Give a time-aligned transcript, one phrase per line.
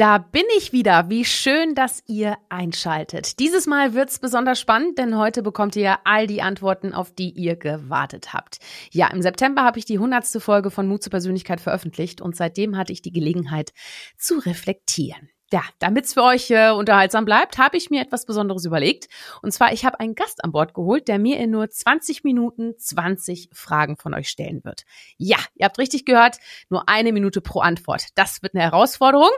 [0.00, 1.10] Da bin ich wieder.
[1.10, 3.38] Wie schön, dass ihr einschaltet.
[3.38, 7.54] Dieses Mal wird's besonders spannend, denn heute bekommt ihr all die Antworten, auf die ihr
[7.54, 8.60] gewartet habt.
[8.92, 12.78] Ja, im September habe ich die hundertste Folge von Mut zur Persönlichkeit veröffentlicht und seitdem
[12.78, 13.74] hatte ich die Gelegenheit
[14.16, 15.28] zu reflektieren.
[15.52, 19.08] Ja, damit's für euch äh, unterhaltsam bleibt, habe ich mir etwas Besonderes überlegt.
[19.42, 22.72] Und zwar, ich habe einen Gast an Bord geholt, der mir in nur 20 Minuten
[22.78, 24.84] 20 Fragen von euch stellen wird.
[25.18, 26.38] Ja, ihr habt richtig gehört,
[26.70, 28.06] nur eine Minute pro Antwort.
[28.14, 29.28] Das wird eine Herausforderung.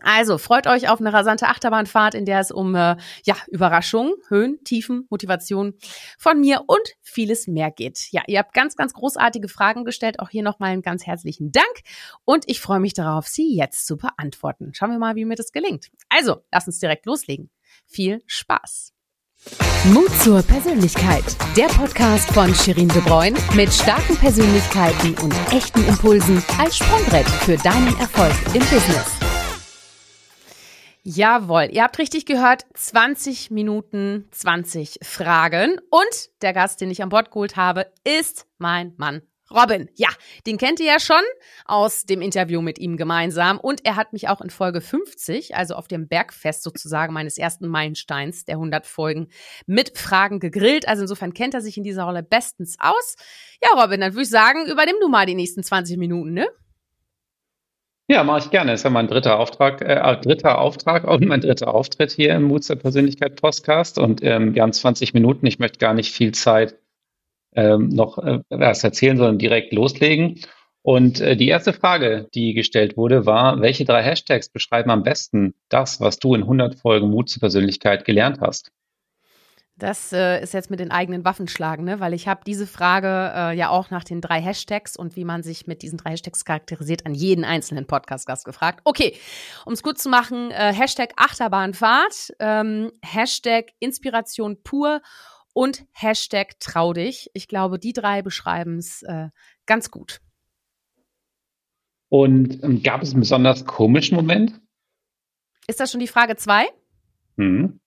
[0.00, 4.58] Also freut euch auf eine rasante Achterbahnfahrt, in der es um äh, ja Überraschungen, Höhen,
[4.64, 5.74] Tiefen, Motivation
[6.18, 8.08] von mir und vieles mehr geht.
[8.10, 10.20] Ja, ihr habt ganz, ganz großartige Fragen gestellt.
[10.20, 11.82] Auch hier nochmal einen ganz herzlichen Dank
[12.24, 14.72] und ich freue mich darauf, sie jetzt zu beantworten.
[14.74, 15.90] Schauen wir mal, wie mir das gelingt.
[16.08, 17.50] Also, lass uns direkt loslegen.
[17.86, 18.92] Viel Spaß!
[19.86, 21.24] Mut zur Persönlichkeit.
[21.56, 27.56] Der Podcast von Shirin De Bruyne mit starken Persönlichkeiten und echten Impulsen als Sprungbrett für
[27.56, 29.31] deinen Erfolg im Business.
[31.04, 35.80] Jawohl, ihr habt richtig gehört, 20 Minuten 20 Fragen.
[35.90, 39.88] Und der Gast, den ich an Bord geholt habe, ist mein Mann Robin.
[39.94, 40.08] Ja,
[40.46, 41.22] den kennt ihr ja schon
[41.64, 43.58] aus dem Interview mit ihm gemeinsam.
[43.58, 47.66] Und er hat mich auch in Folge 50, also auf dem Bergfest sozusagen meines ersten
[47.68, 49.28] Meilensteins der 100 Folgen,
[49.66, 50.88] mit Fragen gegrillt.
[50.88, 53.16] Also insofern kennt er sich in dieser Rolle bestens aus.
[53.60, 56.48] Ja, Robin, dann würde ich sagen, übernimm du mal die nächsten 20 Minuten, ne?
[58.08, 58.72] Ja, mache ich gerne.
[58.72, 62.44] Das ist ja mein dritter Auftrag, äh, dritter Auftrag und mein dritter Auftritt hier im
[62.44, 63.98] Mut zur Persönlichkeit Podcast.
[63.98, 65.46] Und ähm, wir haben 20 Minuten.
[65.46, 66.76] Ich möchte gar nicht viel Zeit
[67.54, 70.40] ähm, noch äh, was erzählen, sondern direkt loslegen.
[70.82, 75.54] Und äh, die erste Frage, die gestellt wurde, war, welche drei Hashtags beschreiben am besten
[75.68, 78.72] das, was du in 100 Folgen Mut zur Persönlichkeit gelernt hast?
[79.76, 81.98] Das äh, ist jetzt mit den eigenen Waffen schlagen, ne?
[81.98, 85.42] weil ich habe diese Frage äh, ja auch nach den drei Hashtags und wie man
[85.42, 88.80] sich mit diesen drei Hashtags charakterisiert an jeden einzelnen Podcast-Gast gefragt.
[88.84, 89.16] Okay,
[89.64, 95.00] um es gut zu machen, äh, Hashtag Achterbahnfahrt, ähm, Hashtag Inspiration pur
[95.54, 97.30] und Hashtag trau dich.
[97.32, 99.28] Ich glaube, die drei beschreiben es äh,
[99.64, 100.20] ganz gut.
[102.08, 104.60] Und ähm, gab es einen besonders komischen Moment?
[105.66, 106.66] Ist das schon die Frage zwei?
[107.36, 107.80] Mhm.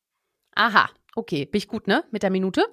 [0.55, 2.03] Aha, Okay, bin ich gut, ne?
[2.11, 2.65] Mit der Minute?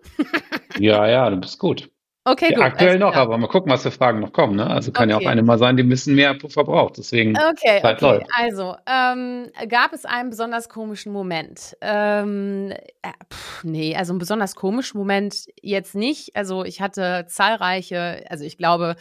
[0.79, 1.92] ja, ja, du bist gut.
[2.25, 2.65] Okay, ja, gut.
[2.65, 4.55] Aktuell noch, aber mal gucken, was für Fragen noch kommen.
[4.55, 4.67] Ne?
[4.69, 5.23] Also kann okay.
[5.23, 6.99] ja auch eine mal sein, die ein bisschen mehr Puffer braucht.
[6.99, 8.19] Deswegen okay, Zeit okay.
[8.19, 8.27] läuft.
[8.39, 11.77] Also, ähm, gab es einen besonders komischen Moment?
[11.81, 16.37] Ähm, äh, pff, nee, also einen besonders komischen Moment jetzt nicht.
[16.37, 18.95] Also ich hatte zahlreiche, also ich glaube,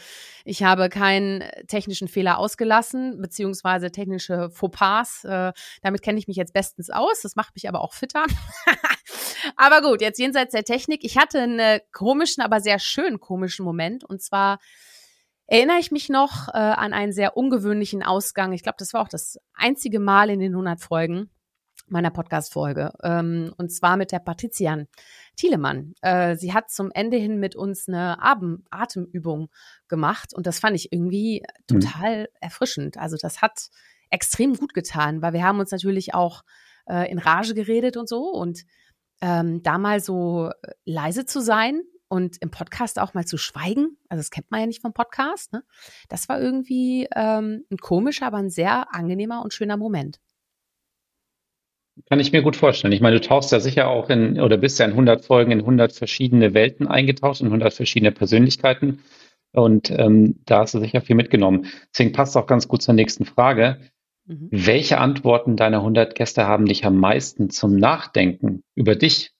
[0.44, 5.22] ich habe keinen technischen Fehler ausgelassen, beziehungsweise technische Fauxpas.
[5.24, 5.52] Äh,
[5.82, 7.22] damit kenne ich mich jetzt bestens aus.
[7.22, 8.24] Das macht mich aber auch fitter.
[9.56, 11.04] aber gut, jetzt jenseits der Technik.
[11.04, 14.04] Ich hatte einen komischen, aber sehr schönen komischen Moment.
[14.04, 14.58] Und zwar
[15.46, 18.52] erinnere ich mich noch äh, an einen sehr ungewöhnlichen Ausgang.
[18.52, 21.30] Ich glaube, das war auch das einzige Mal in den 100 Folgen
[21.86, 22.92] meiner Podcast-Folge.
[23.02, 24.88] Ähm, und zwar mit der Patrizian
[25.36, 25.94] Thielemann.
[26.00, 29.48] Äh, sie hat zum Ende hin mit uns eine Atem Atemübung
[29.88, 31.80] gemacht und das fand ich irgendwie mhm.
[31.80, 32.96] total erfrischend.
[32.96, 33.68] Also das hat
[34.10, 36.42] extrem gut getan, weil wir haben uns natürlich auch
[36.86, 38.64] äh, in Rage geredet und so und
[39.20, 43.96] ähm, da mal so äh, leise zu sein und im Podcast auch mal zu schweigen,
[44.10, 45.64] also das kennt man ja nicht vom Podcast, ne?
[46.10, 50.20] das war irgendwie ähm, ein komischer, aber ein sehr angenehmer und schöner Moment.
[52.10, 52.92] Kann ich mir gut vorstellen.
[52.92, 55.60] Ich meine, du tauchst ja sicher auch in, oder bist ja in 100 Folgen in
[55.60, 59.00] 100 verschiedene Welten eingetaucht, in 100 verschiedene Persönlichkeiten.
[59.52, 61.66] Und ähm, da hast du sicher viel mitgenommen.
[61.92, 63.78] Deswegen passt auch ganz gut zur nächsten Frage.
[64.26, 64.48] Mhm.
[64.50, 69.31] Welche Antworten deiner 100 Gäste haben dich am meisten zum Nachdenken über dich?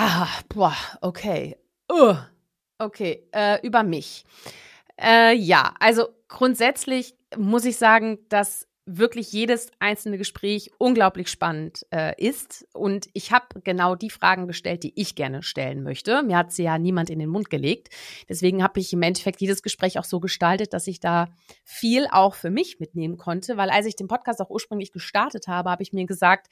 [0.00, 1.56] Ah, boah, okay.
[1.90, 2.14] Uh,
[2.78, 4.24] okay, äh, über mich.
[4.96, 12.14] Äh, ja, also grundsätzlich muss ich sagen, dass wirklich jedes einzelne Gespräch unglaublich spannend äh,
[12.16, 12.66] ist.
[12.72, 16.22] Und ich habe genau die Fragen gestellt, die ich gerne stellen möchte.
[16.22, 17.90] Mir hat sie ja niemand in den Mund gelegt.
[18.28, 21.28] Deswegen habe ich im Endeffekt jedes Gespräch auch so gestaltet, dass ich da
[21.64, 23.56] viel auch für mich mitnehmen konnte.
[23.58, 26.48] Weil als ich den Podcast auch ursprünglich gestartet habe, habe ich mir gesagt,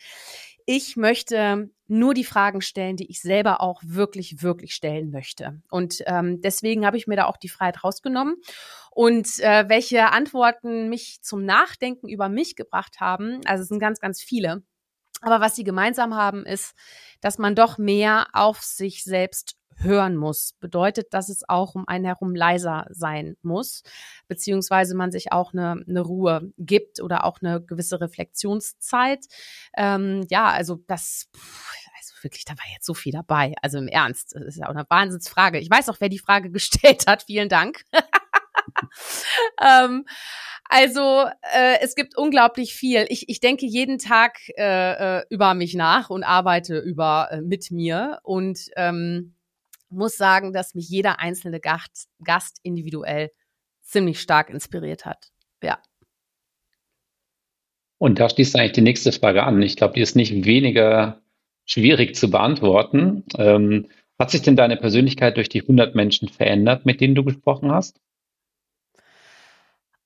[0.66, 5.62] ich möchte nur die Fragen stellen, die ich selber auch wirklich, wirklich stellen möchte.
[5.70, 8.34] Und ähm, deswegen habe ich mir da auch die Freiheit rausgenommen.
[8.96, 14.00] Und äh, welche Antworten mich zum Nachdenken über mich gebracht haben, also es sind ganz,
[14.00, 14.62] ganz viele.
[15.20, 16.74] Aber was sie gemeinsam haben, ist,
[17.20, 20.54] dass man doch mehr auf sich selbst hören muss.
[20.60, 23.82] Bedeutet, dass es auch um einen herum leiser sein muss,
[24.28, 29.26] beziehungsweise man sich auch eine, eine Ruhe gibt oder auch eine gewisse Reflexionszeit.
[29.76, 31.28] Ähm, ja, also das,
[31.98, 33.52] also wirklich, da war jetzt so viel dabei.
[33.60, 35.58] Also im Ernst, das ist ja auch eine Wahnsinnsfrage.
[35.58, 37.24] Ich weiß auch, wer die Frage gestellt hat.
[37.24, 37.84] Vielen Dank.
[39.62, 40.04] ähm,
[40.68, 43.06] also äh, es gibt unglaublich viel.
[43.08, 47.70] Ich, ich denke jeden Tag äh, äh, über mich nach und arbeite über äh, mit
[47.70, 49.34] mir und ähm,
[49.88, 53.30] muss sagen, dass mich jeder einzelne Gast, Gast individuell
[53.82, 55.28] ziemlich stark inspiriert hat.
[55.62, 55.78] Ja.
[57.98, 59.62] Und da schließt eigentlich die nächste Frage an.
[59.62, 61.22] Ich glaube, die ist nicht weniger
[61.64, 63.24] schwierig zu beantworten.
[63.38, 63.88] Ähm,
[64.18, 68.00] hat sich denn deine Persönlichkeit durch die 100 Menschen verändert, mit denen du gesprochen hast?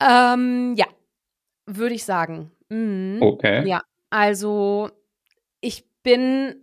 [0.00, 0.86] Ähm, ja,
[1.66, 2.50] würde ich sagen.
[2.68, 3.18] Mhm.
[3.20, 3.66] Okay.
[3.68, 4.90] Ja, also
[5.60, 6.56] ich bin,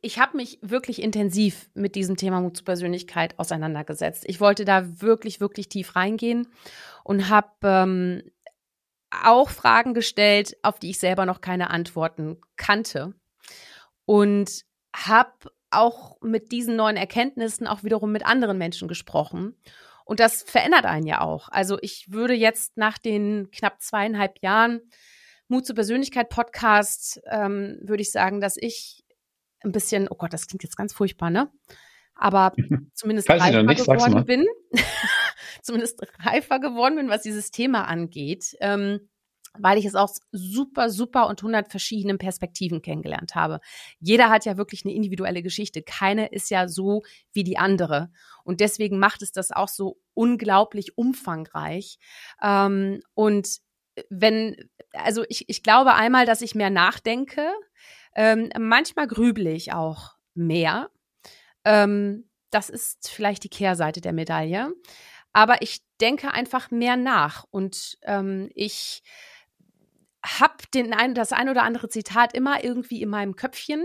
[0.00, 4.24] ich habe mich wirklich intensiv mit diesem Thema Mut zur Persönlichkeit auseinandergesetzt.
[4.26, 6.48] Ich wollte da wirklich, wirklich tief reingehen
[7.02, 8.22] und habe ähm,
[9.22, 13.14] auch Fragen gestellt, auf die ich selber noch keine Antworten kannte.
[14.06, 14.64] Und
[14.94, 15.32] habe
[15.70, 19.56] auch mit diesen neuen Erkenntnissen auch wiederum mit anderen Menschen gesprochen.
[20.04, 21.48] Und das verändert einen ja auch.
[21.50, 24.80] Also ich würde jetzt nach den knapp zweieinhalb Jahren
[25.48, 29.04] Mut zur Persönlichkeit Podcast, ähm, würde ich sagen, dass ich
[29.60, 31.50] ein bisschen, oh Gott, das klingt jetzt ganz furchtbar, ne?
[32.14, 32.52] Aber
[32.94, 34.46] zumindest reifer nicht, geworden bin.
[35.62, 38.56] zumindest reifer geworden bin, was dieses Thema angeht.
[38.60, 39.08] Ähm,
[39.58, 43.60] weil ich es aus super, super und hundert verschiedenen Perspektiven kennengelernt habe.
[44.00, 45.82] Jeder hat ja wirklich eine individuelle Geschichte.
[45.82, 47.02] Keine ist ja so
[47.32, 48.10] wie die andere.
[48.44, 51.98] Und deswegen macht es das auch so unglaublich umfangreich.
[52.42, 53.58] Ähm, und
[54.10, 54.56] wenn,
[54.92, 57.48] also ich, ich glaube einmal, dass ich mehr nachdenke.
[58.16, 60.90] Ähm, manchmal grüble ich auch mehr.
[61.64, 64.72] Ähm, das ist vielleicht die Kehrseite der Medaille.
[65.32, 67.98] Aber ich denke einfach mehr nach und
[68.54, 69.02] ich
[70.24, 73.84] habe den ein, das ein oder andere Zitat immer irgendwie in meinem Köpfchen.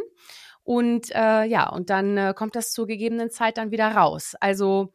[0.64, 4.36] Und äh, ja, und dann äh, kommt das zur gegebenen Zeit dann wieder raus.
[4.40, 4.94] Also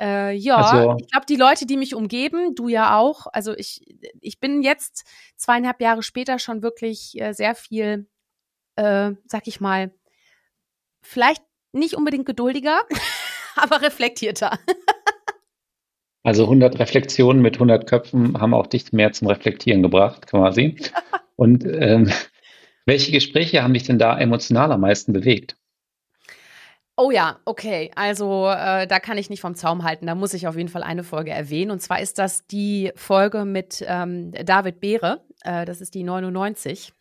[0.00, 3.26] äh, ja, also, ich glaube, die Leute, die mich umgeben, du ja auch.
[3.32, 3.84] Also ich,
[4.20, 5.04] ich bin jetzt
[5.36, 8.08] zweieinhalb Jahre später schon wirklich äh, sehr viel,
[8.76, 9.92] äh, sag ich mal,
[11.02, 11.42] vielleicht
[11.72, 12.80] nicht unbedingt geduldiger,
[13.56, 14.58] aber reflektierter.
[16.28, 20.76] Also 100 Reflexionen mit 100 Köpfen haben auch dich mehr zum Reflektieren gebracht, quasi.
[21.36, 22.12] Und ähm,
[22.84, 25.56] welche Gespräche haben dich denn da emotional am meisten bewegt?
[26.98, 27.90] Oh ja, okay.
[27.94, 30.06] Also äh, da kann ich nicht vom Zaum halten.
[30.06, 31.70] Da muss ich auf jeden Fall eine Folge erwähnen.
[31.70, 35.24] Und zwar ist das die Folge mit ähm, David Beere.
[35.44, 36.92] Äh, das ist die 99.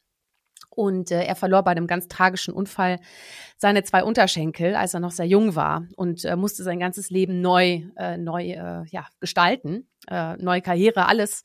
[0.77, 2.99] Und äh, er verlor bei einem ganz tragischen Unfall
[3.57, 7.41] seine zwei Unterschenkel, als er noch sehr jung war und äh, musste sein ganzes Leben
[7.41, 11.43] neu, äh, neu äh, ja, gestalten, äh, neue Karriere, alles.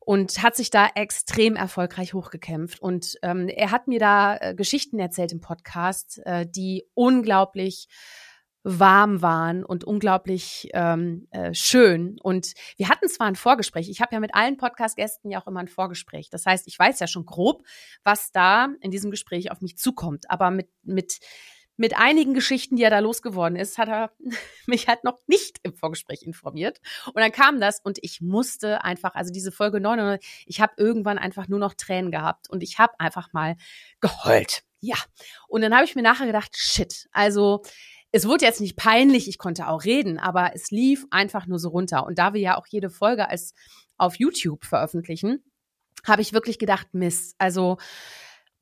[0.00, 2.80] Und hat sich da extrem erfolgreich hochgekämpft.
[2.80, 7.88] Und ähm, er hat mir da äh, Geschichten erzählt im Podcast, äh, die unglaublich
[8.64, 12.18] warm waren und unglaublich ähm, äh, schön.
[12.22, 15.60] Und wir hatten zwar ein Vorgespräch, ich habe ja mit allen Podcast-Gästen ja auch immer
[15.60, 16.30] ein Vorgespräch.
[16.30, 17.64] Das heißt, ich weiß ja schon grob,
[18.04, 20.30] was da in diesem Gespräch auf mich zukommt.
[20.30, 21.18] Aber mit, mit,
[21.76, 24.12] mit einigen Geschichten, die er da losgeworden ist, hat er
[24.66, 26.80] mich halt noch nicht im Vorgespräch informiert.
[27.06, 31.18] Und dann kam das und ich musste einfach, also diese Folge 9, ich habe irgendwann
[31.18, 33.56] einfach nur noch Tränen gehabt und ich habe einfach mal
[34.00, 34.62] geheult.
[34.80, 34.96] Ja.
[35.48, 37.62] Und dann habe ich mir nachher gedacht, shit, also
[38.12, 41.70] es wurde jetzt nicht peinlich, ich konnte auch reden, aber es lief einfach nur so
[41.70, 42.06] runter.
[42.06, 43.54] Und da wir ja auch jede Folge als
[43.96, 45.42] auf YouTube veröffentlichen,
[46.06, 47.78] habe ich wirklich gedacht, Mist, also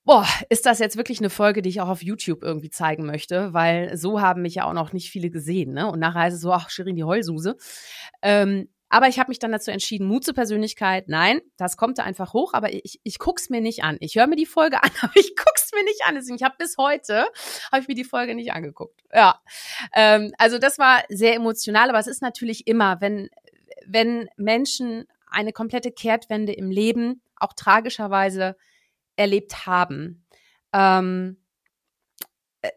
[0.04, 3.52] boah, ist das jetzt wirklich eine Folge, die ich auch auf YouTube irgendwie zeigen möchte,
[3.52, 5.90] weil so haben mich ja auch noch nicht viele gesehen, ne?
[5.90, 7.56] Und nachher heißt es so, ach, Shirin, die Heulsuse.
[8.22, 12.02] Ähm, aber ich habe mich dann dazu entschieden, Mut zur Persönlichkeit, nein, das kommt da
[12.02, 13.97] einfach hoch, aber ich, ich guck's mir nicht an.
[14.00, 16.16] Ich höre mir die Folge an, aber ich guck's mir nicht an.
[16.16, 17.26] Deswegen, ich habe bis heute,
[17.70, 19.00] habe ich mir die Folge nicht angeguckt.
[19.14, 19.40] Ja,
[19.94, 23.30] ähm, also das war sehr emotional, aber es ist natürlich immer, wenn,
[23.87, 28.56] wenn Menschen eine komplette Kehrtwende im Leben auch tragischerweise
[29.14, 30.26] erlebt haben,
[30.73, 31.37] ähm,
[32.62, 32.70] äh,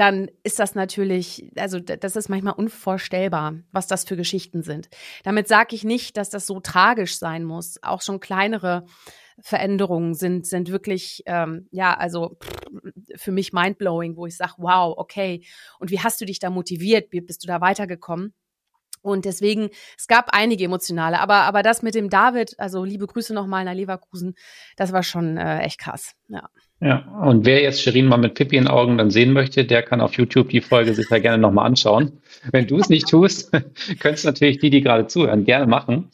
[0.00, 4.88] dann ist das natürlich, also das ist manchmal unvorstellbar, was das für Geschichten sind.
[5.24, 7.78] Damit sage ich nicht, dass das so tragisch sein muss.
[7.82, 8.86] Auch schon kleinere
[9.42, 12.38] Veränderungen sind, sind wirklich, ähm, ja, also
[13.14, 15.44] für mich mindblowing, wo ich sage, wow, okay.
[15.78, 17.12] Und wie hast du dich da motiviert?
[17.12, 18.32] Wie bist du da weitergekommen?
[19.02, 23.34] Und deswegen, es gab einige emotionale, aber, aber das mit dem David, also liebe Grüße
[23.34, 24.34] nochmal nach Leverkusen,
[24.76, 26.48] das war schon äh, echt krass, ja.
[26.82, 30.00] Ja, und wer jetzt Shirin mal mit Pippi in Augen dann sehen möchte, der kann
[30.00, 32.20] auf YouTube die Folge sich ja gerne nochmal anschauen.
[32.52, 33.52] Wenn du es nicht tust,
[34.00, 36.08] könntest natürlich die, die gerade zuhören, gerne machen.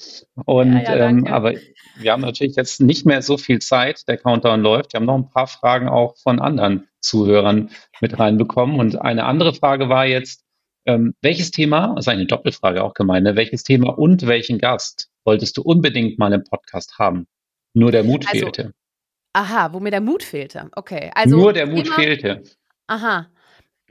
[0.45, 1.55] Und ja, ja, ähm, aber
[1.99, 4.93] wir haben natürlich jetzt nicht mehr so viel Zeit, der Countdown läuft.
[4.93, 7.71] Wir haben noch ein paar Fragen auch von anderen Zuhörern
[8.01, 8.81] mit reinbekommen.
[8.81, 10.43] Und eine andere Frage war jetzt,
[10.89, 15.57] Ähm, welches Thema, das ist eine Doppelfrage auch gemeine, welches Thema und welchen Gast wolltest
[15.57, 17.27] du unbedingt mal im Podcast haben?
[17.75, 18.73] Nur der Mut also, fehlte.
[19.37, 20.71] Aha, wo mir der Mut fehlte.
[20.75, 21.11] Okay.
[21.15, 22.43] Also Nur der Mut Thema, fehlte.
[22.87, 23.31] Aha.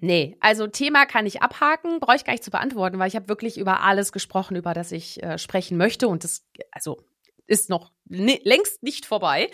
[0.02, 3.30] Nee, also Thema kann ich abhaken, brauche ich gar nicht zu beantworten, weil ich habe
[3.30, 6.08] wirklich über alles gesprochen, über das ich äh, sprechen möchte.
[6.08, 6.98] Und das, also
[7.46, 9.52] ist noch ne, längst nicht vorbei.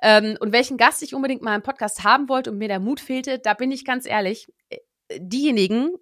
[0.00, 3.00] Ähm, und welchen Gast ich unbedingt mal im Podcast haben wollte und mir der Mut
[3.00, 4.78] fehlte, da bin ich ganz ehrlich, äh,
[5.18, 5.94] diejenigen,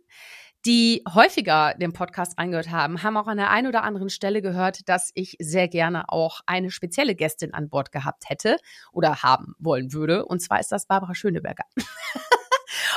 [0.64, 4.88] die häufiger den Podcast reingehört haben, haben auch an der einen oder anderen Stelle gehört,
[4.88, 8.56] dass ich sehr gerne auch eine spezielle Gästin an Bord gehabt hätte
[8.92, 10.24] oder haben wollen würde.
[10.24, 11.64] Und zwar ist das Barbara Schöneberger.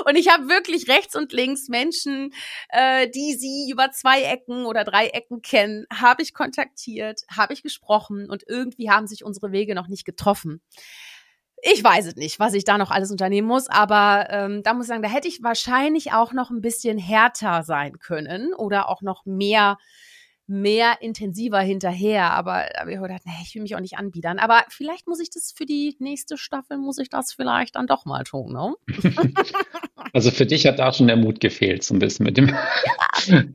[0.05, 2.33] Und ich habe wirklich rechts und links Menschen,
[2.69, 7.63] äh, die sie über zwei Ecken oder drei Ecken kennen, habe ich kontaktiert, habe ich
[7.63, 10.61] gesprochen und irgendwie haben sich unsere Wege noch nicht getroffen
[11.73, 14.85] ich weiß es nicht, was ich da noch alles unternehmen muss, aber ähm, da muss
[14.85, 19.01] ich sagen, da hätte ich wahrscheinlich auch noch ein bisschen härter sein können oder auch
[19.01, 19.77] noch mehr
[20.47, 24.37] mehr intensiver hinterher, aber habe ich gedacht, nee, ich will mich auch nicht anbiedern.
[24.37, 28.05] Aber vielleicht muss ich das für die nächste Staffel, muss ich das vielleicht dann doch
[28.05, 28.75] mal tun, ne?
[30.13, 32.55] Also für dich hat da schon der Mut gefehlt, so ein bisschen mit dem.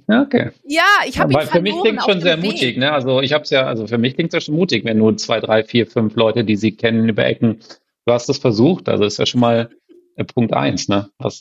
[0.09, 0.51] Ja, okay.
[0.65, 2.51] Ja, ich habe ihn Für mich klingt schon sehr Weg.
[2.53, 2.93] mutig, ne?
[2.93, 5.17] Also ich habe es ja, also für mich klingt es ja schon mutig, wenn nur
[5.17, 7.61] zwei, drei, vier, fünf Leute, die sie kennen, über Ecken
[8.07, 9.71] du hast es versucht, also ist ja schon mal
[10.17, 11.11] äh, Punkt eins, ne?
[11.19, 11.41] Was,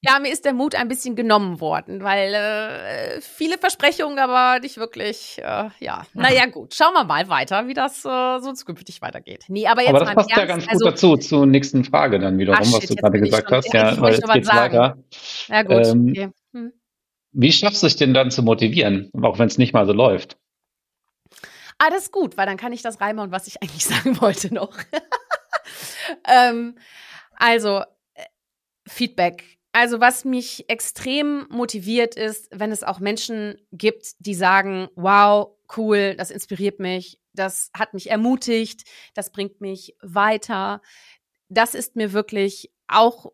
[0.00, 4.76] ja, mir ist der Mut ein bisschen genommen worden, weil äh, viele Versprechungen, aber nicht
[4.76, 6.02] wirklich, äh, ja.
[6.14, 9.44] Naja, gut, schauen wir mal weiter, wie das äh, so zukünftig weitergeht.
[9.48, 12.18] Nee, aber jetzt aber das passt Ernst, ja ganz gut also, dazu zur nächsten Frage
[12.18, 13.72] dann wiederum, Ach, shit, was du gerade gesagt schon, hast.
[13.72, 14.98] Ja, weil es geht weiter.
[15.48, 15.86] Ja, gut.
[15.86, 16.28] Ähm, okay.
[16.52, 16.72] hm.
[17.32, 20.36] Wie schaffst du es denn dann zu motivieren, auch wenn es nicht mal so läuft?
[21.78, 24.52] Ah, das ist gut, weil dann kann ich das reinmachen, was ich eigentlich sagen wollte
[24.52, 24.76] noch.
[26.28, 26.76] ähm,
[27.36, 27.82] also,
[28.14, 28.24] äh,
[28.86, 29.58] Feedback.
[29.72, 36.14] Also, was mich extrem motiviert ist, wenn es auch Menschen gibt, die sagen, wow, cool,
[36.16, 38.82] das inspiriert mich, das hat mich ermutigt,
[39.14, 40.82] das bringt mich weiter.
[41.48, 43.32] Das ist mir wirklich auch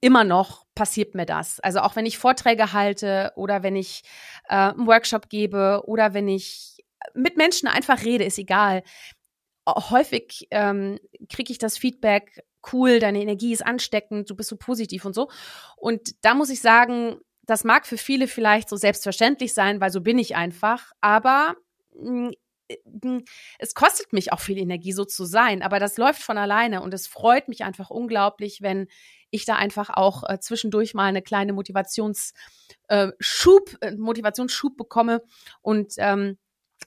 [0.00, 1.60] immer noch passiert mir das.
[1.60, 4.02] Also auch wenn ich Vorträge halte oder wenn ich
[4.48, 6.84] äh, einen Workshop gebe oder wenn ich
[7.14, 8.82] mit Menschen einfach rede, ist egal
[9.66, 10.98] häufig ähm,
[11.28, 15.30] kriege ich das Feedback, cool, deine Energie ist ansteckend, du bist so positiv und so.
[15.76, 20.00] Und da muss ich sagen, das mag für viele vielleicht so selbstverständlich sein, weil so
[20.00, 21.56] bin ich einfach, aber
[21.94, 22.32] mh,
[23.02, 23.24] hm,
[23.58, 26.94] es kostet mich auch viel Energie, so zu sein, aber das läuft von alleine und
[26.94, 28.86] es freut mich einfach unglaublich, wenn
[29.30, 32.34] ich da einfach auch äh, zwischendurch mal eine kleine Motivationsschub,
[33.80, 35.22] äh, Motivationsschub bekomme.
[35.62, 36.38] Und ähm,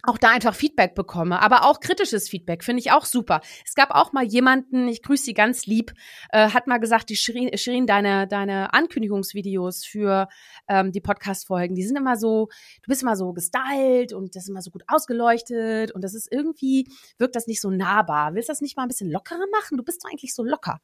[0.01, 3.41] auch da einfach Feedback bekomme, aber auch kritisches Feedback finde ich auch super.
[3.65, 5.93] Es gab auch mal jemanden, ich grüße sie ganz lieb,
[6.31, 10.27] äh, hat mal gesagt, die Shirin, Shirin deine deine Ankündigungsvideos für
[10.67, 12.49] ähm, die Podcast-Folgen, die sind immer so,
[12.81, 16.29] du bist immer so gestylt und das ist immer so gut ausgeleuchtet und das ist
[16.31, 18.33] irgendwie wirkt das nicht so nahbar.
[18.33, 19.77] Willst du das nicht mal ein bisschen lockerer machen?
[19.77, 20.81] Du bist doch eigentlich so locker.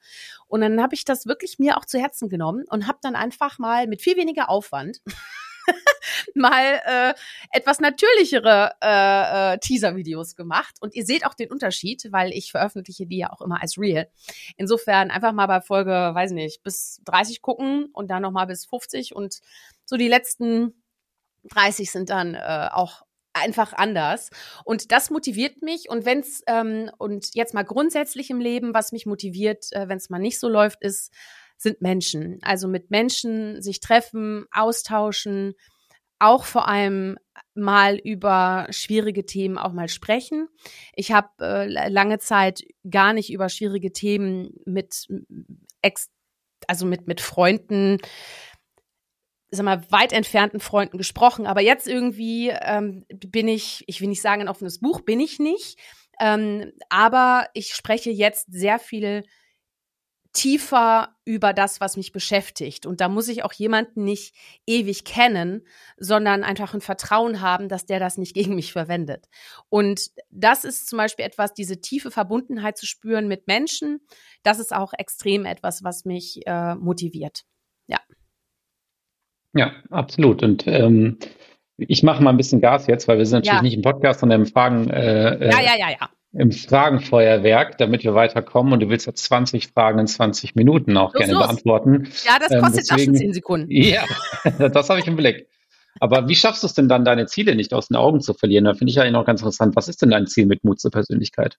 [0.48, 3.60] Und dann habe ich das wirklich mir auch zu Herzen genommen und habe dann einfach
[3.60, 5.01] mal mit viel weniger Aufwand
[6.35, 7.13] mal äh,
[7.51, 10.75] etwas natürlichere äh, äh, Teaser-Videos gemacht.
[10.81, 14.09] Und ihr seht auch den Unterschied, weil ich veröffentliche die ja auch immer als Real.
[14.57, 19.15] Insofern einfach mal bei Folge, weiß nicht, bis 30 gucken und dann nochmal bis 50
[19.15, 19.39] und
[19.85, 20.73] so die letzten
[21.45, 24.29] 30 sind dann äh, auch einfach anders.
[24.65, 25.89] Und das motiviert mich.
[25.89, 29.97] Und wenn es, ähm, und jetzt mal grundsätzlich im Leben, was mich motiviert, äh, wenn
[29.97, 31.13] es mal nicht so läuft, ist,
[31.60, 32.39] sind Menschen.
[32.42, 35.54] Also mit Menschen sich treffen, austauschen,
[36.18, 37.18] auch vor allem
[37.54, 40.48] mal über schwierige Themen auch mal sprechen.
[40.96, 45.08] Ich habe äh, lange Zeit gar nicht über schwierige Themen mit
[45.82, 46.10] ex
[46.68, 48.00] also mit mit Freunden
[49.51, 51.48] sag mal, weit entfernten Freunden gesprochen.
[51.48, 55.39] Aber jetzt irgendwie ähm, bin ich, ich will nicht sagen, ein offenes Buch bin ich
[55.39, 55.80] nicht.
[56.20, 59.24] Ähm, aber ich spreche jetzt sehr viel
[60.33, 62.86] tiefer über das, was mich beschäftigt.
[62.86, 64.36] Und da muss ich auch jemanden nicht
[64.67, 65.65] ewig kennen,
[65.98, 69.27] sondern einfach ein Vertrauen haben, dass der das nicht gegen mich verwendet.
[69.69, 74.01] Und das ist zum Beispiel etwas, diese tiefe Verbundenheit zu spüren mit Menschen,
[74.43, 77.43] das ist auch extrem etwas, was mich äh, motiviert.
[77.88, 78.00] Ja.
[79.53, 80.43] Ja, absolut.
[80.43, 81.17] Und ähm,
[81.77, 83.62] ich mache mal ein bisschen Gas jetzt, weil wir sind natürlich ja.
[83.63, 84.89] nicht im Podcast, sondern im Fragen.
[84.89, 88.74] Äh, ja, ja, ja, ja im Fragenfeuerwerk, damit wir weiterkommen.
[88.74, 91.43] Und du willst ja 20 Fragen in 20 Minuten auch los, gerne los.
[91.43, 92.07] beantworten.
[92.25, 93.71] Ja, das ähm, kostet ähm, deswegen, auch schon 10 Sekunden.
[93.71, 94.03] Ja,
[94.69, 95.48] das habe ich im Blick.
[96.00, 98.65] Aber wie schaffst du es denn dann, deine Ziele nicht aus den Augen zu verlieren?
[98.65, 99.75] Da finde ich ja noch ganz interessant.
[99.75, 101.57] Was ist denn dein Ziel mit Mut zur Persönlichkeit?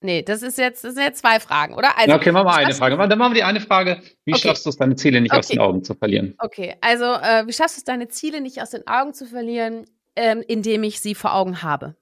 [0.00, 1.98] Nee, das ist jetzt, das sind jetzt zwei Fragen, oder?
[1.98, 2.96] Also, okay, machen wir eine Frage.
[2.96, 4.00] Dann machen wir die eine Frage.
[4.24, 4.42] Wie okay.
[4.42, 5.40] schaffst du es, deine Ziele nicht okay.
[5.40, 6.34] aus den Augen zu verlieren?
[6.38, 9.86] Okay, also äh, wie schaffst du es, deine Ziele nicht aus den Augen zu verlieren,
[10.14, 11.96] ähm, indem ich sie vor Augen habe?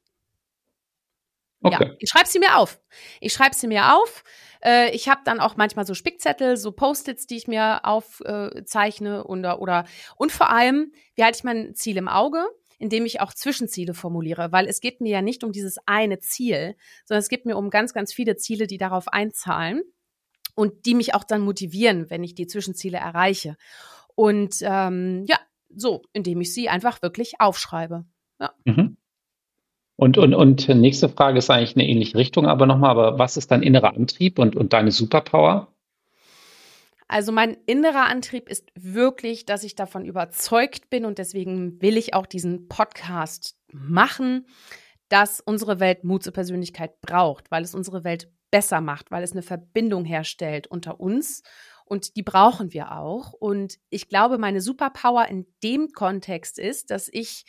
[1.66, 1.84] Okay.
[1.88, 2.80] Ja, ich schreibe sie mir auf.
[3.20, 4.24] Ich schreibe sie mir auf.
[4.62, 9.22] Äh, ich habe dann auch manchmal so Spickzettel, so Post-its, die ich mir aufzeichne äh,
[9.22, 9.84] oder, oder
[10.16, 12.44] und vor allem, wie halte ich mein Ziel im Auge?
[12.78, 16.76] indem ich auch Zwischenziele formuliere, weil es geht mir ja nicht um dieses eine Ziel,
[17.04, 19.82] sondern es geht mir um ganz, ganz viele Ziele, die darauf einzahlen
[20.54, 23.56] und die mich auch dann motivieren, wenn ich die Zwischenziele erreiche.
[24.14, 25.38] Und ähm, ja,
[25.74, 28.04] so, indem ich sie einfach wirklich aufschreibe.
[28.40, 28.52] Ja.
[28.64, 28.96] Mhm.
[29.96, 33.50] Und, und, und nächste Frage ist eigentlich eine ähnliche Richtung, aber nochmal, aber was ist
[33.50, 35.68] dein innerer Antrieb und, und deine Superpower?
[37.08, 42.14] Also mein innerer Antrieb ist wirklich, dass ich davon überzeugt bin und deswegen will ich
[42.14, 44.46] auch diesen Podcast machen,
[45.08, 49.32] dass unsere Welt Mut zur Persönlichkeit braucht, weil es unsere Welt besser macht, weil es
[49.32, 51.42] eine Verbindung herstellt unter uns
[51.84, 53.32] und die brauchen wir auch.
[53.32, 57.44] Und ich glaube, meine Superpower in dem Kontext ist, dass ich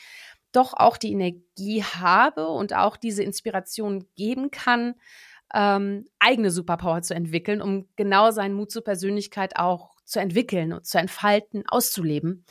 [0.51, 4.95] doch auch die Energie habe und auch diese Inspiration geben kann,
[5.53, 10.85] ähm, eigene Superpower zu entwickeln, um genau seinen Mut zur Persönlichkeit auch zu entwickeln und
[10.85, 12.45] zu entfalten, auszuleben.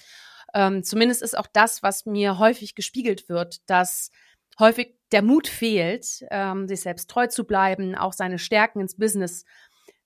[0.55, 4.11] Ähm, zumindest ist auch das, was mir häufig gespiegelt wird, dass
[4.59, 9.45] häufig der Mut fehlt, ähm, sich selbst treu zu bleiben, auch seine Stärken ins Business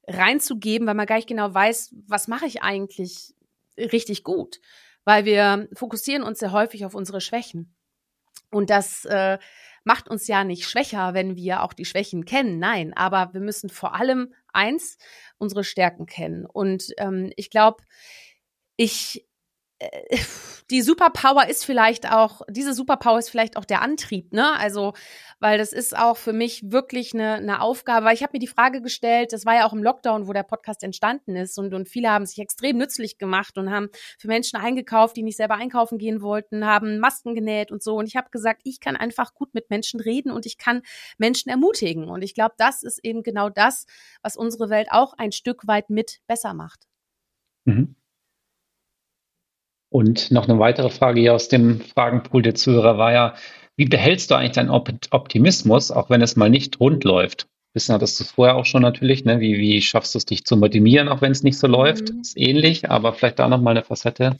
[0.06, 3.34] reinzugeben, weil man gar nicht genau weiß, was mache ich eigentlich
[3.76, 4.60] richtig gut.
[5.04, 7.74] Weil wir fokussieren uns sehr häufig auf unsere Schwächen.
[8.50, 9.38] Und das äh,
[9.84, 12.58] macht uns ja nicht schwächer, wenn wir auch die Schwächen kennen.
[12.58, 14.98] Nein, aber wir müssen vor allem eins,
[15.38, 16.46] unsere Stärken kennen.
[16.46, 17.82] Und ähm, ich glaube,
[18.76, 19.26] ich
[20.70, 24.56] die Superpower ist vielleicht auch, diese Superpower ist vielleicht auch der Antrieb, ne?
[24.58, 24.92] Also,
[25.38, 28.46] weil das ist auch für mich wirklich eine, eine Aufgabe, weil ich habe mir die
[28.46, 31.88] Frage gestellt, das war ja auch im Lockdown, wo der Podcast entstanden ist und, und
[31.88, 35.98] viele haben sich extrem nützlich gemacht und haben für Menschen eingekauft, die nicht selber einkaufen
[35.98, 37.96] gehen wollten, haben Masken genäht und so.
[37.96, 40.82] Und ich habe gesagt, ich kann einfach gut mit Menschen reden und ich kann
[41.16, 42.08] Menschen ermutigen.
[42.08, 43.86] Und ich glaube, das ist eben genau das,
[44.22, 46.86] was unsere Welt auch ein Stück weit mit besser macht.
[47.64, 47.96] Mhm.
[49.90, 53.34] Und noch eine weitere Frage hier aus dem Fragenpool der Zuhörer war ja,
[53.76, 57.48] wie behältst du eigentlich deinen Optimismus, auch wenn es mal nicht rund läuft?
[57.72, 59.40] Wissen hattest du es vorher auch schon natürlich, ne?
[59.40, 62.12] Wie, wie schaffst du es, dich zu motivieren, auch wenn es nicht so läuft?
[62.12, 62.20] Mhm.
[62.20, 64.36] Ist ähnlich, aber vielleicht da nochmal eine Facette.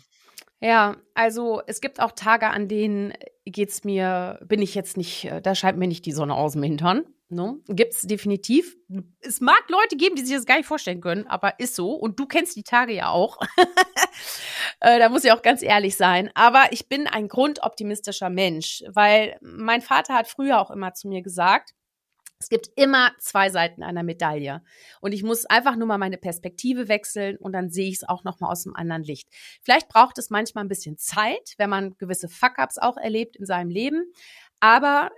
[0.61, 3.13] Ja, also es gibt auch Tage, an denen
[3.47, 6.63] geht's mir, bin ich jetzt nicht, äh, da scheint mir nicht die Sonne aus dem
[6.63, 7.05] Hintern.
[7.33, 7.61] Ne?
[7.69, 8.77] Gibt es definitiv.
[9.21, 11.93] Es mag Leute geben, die sich das gar nicht vorstellen können, aber ist so.
[11.93, 13.39] Und du kennst die Tage ja auch.
[14.81, 16.31] äh, da muss ich auch ganz ehrlich sein.
[16.35, 21.23] Aber ich bin ein grundoptimistischer Mensch, weil mein Vater hat früher auch immer zu mir
[21.23, 21.73] gesagt,
[22.41, 24.63] es gibt immer zwei Seiten einer Medaille.
[25.01, 28.25] Und ich muss einfach nur mal meine Perspektive wechseln und dann sehe ich es auch
[28.25, 29.29] nochmal aus einem anderen Licht.
[29.63, 33.69] Vielleicht braucht es manchmal ein bisschen Zeit, wenn man gewisse Fuck-ups auch erlebt in seinem
[33.69, 34.11] Leben.
[34.59, 35.11] Aber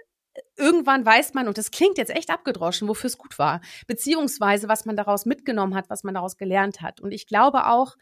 [0.56, 4.84] irgendwann weiß man, und das klingt jetzt echt abgedroschen, wofür es gut war, beziehungsweise was
[4.84, 7.00] man daraus mitgenommen hat, was man daraus gelernt hat.
[7.00, 7.96] Und ich glaube auch,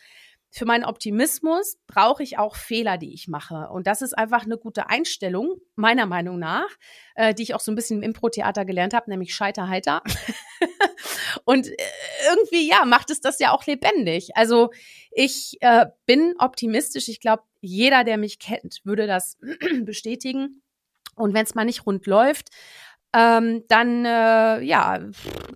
[0.52, 3.68] für meinen Optimismus brauche ich auch Fehler, die ich mache.
[3.70, 6.68] Und das ist einfach eine gute Einstellung, meiner Meinung nach,
[7.14, 10.02] äh, die ich auch so ein bisschen im Impro-Theater gelernt habe, nämlich Scheiterheiter.
[11.44, 11.76] und äh,
[12.28, 14.36] irgendwie, ja, macht es das ja auch lebendig.
[14.36, 14.70] Also
[15.12, 17.08] ich äh, bin optimistisch.
[17.08, 19.38] Ich glaube, jeder, der mich kennt, würde das
[19.82, 20.62] bestätigen.
[21.20, 22.48] Und wenn es mal nicht rund läuft,
[23.12, 25.00] ähm, dann äh, ja,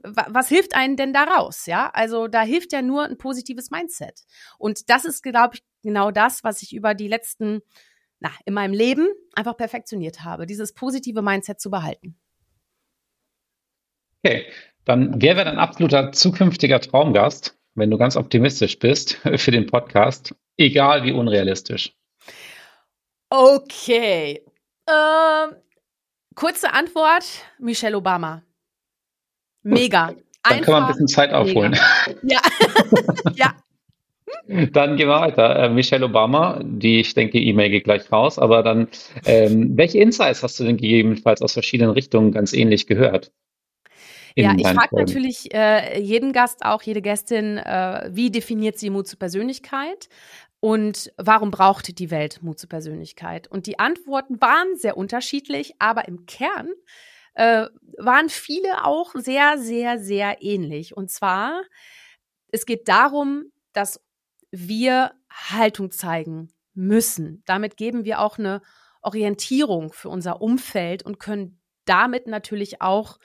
[0.02, 1.66] was hilft einem denn daraus?
[1.66, 4.22] Ja, also da hilft ja nur ein positives Mindset.
[4.58, 7.60] Und das ist, glaube ich, genau das, was ich über die letzten,
[8.18, 12.16] na, in meinem Leben einfach perfektioniert habe, dieses positive Mindset zu behalten.
[14.24, 14.46] Okay,
[14.84, 20.34] dann wer wäre dein absoluter zukünftiger Traumgast, wenn du ganz optimistisch bist für den Podcast,
[20.56, 21.94] egal wie unrealistisch?
[23.30, 24.44] Okay,
[24.88, 25.56] ähm,
[26.34, 27.24] kurze Antwort:
[27.58, 28.42] Michelle Obama.
[29.62, 30.08] Mega.
[30.08, 31.76] Dann Einfach kann man ein bisschen Zeit aufholen.
[32.22, 32.40] Ja.
[33.34, 33.54] ja.
[34.46, 35.56] Dann gehen wir weiter.
[35.56, 38.88] Äh, Michelle Obama, die, ich denke, E-Mail geht gleich raus, aber dann,
[39.24, 43.32] ähm, welche Insights hast du denn gegebenenfalls aus verschiedenen Richtungen ganz ähnlich gehört?
[44.36, 49.06] Ja, ich frage natürlich äh, jeden Gast auch, jede Gästin, äh, wie definiert sie Mut
[49.06, 50.08] zur Persönlichkeit?
[50.64, 53.48] Und warum braucht die Welt Mut zur Persönlichkeit?
[53.48, 56.70] Und die Antworten waren sehr unterschiedlich, aber im Kern
[57.34, 57.66] äh,
[57.98, 60.96] waren viele auch sehr, sehr, sehr ähnlich.
[60.96, 61.64] Und zwar,
[62.48, 64.00] es geht darum, dass
[64.52, 67.42] wir Haltung zeigen müssen.
[67.44, 68.62] Damit geben wir auch eine
[69.02, 73.18] Orientierung für unser Umfeld und können damit natürlich auch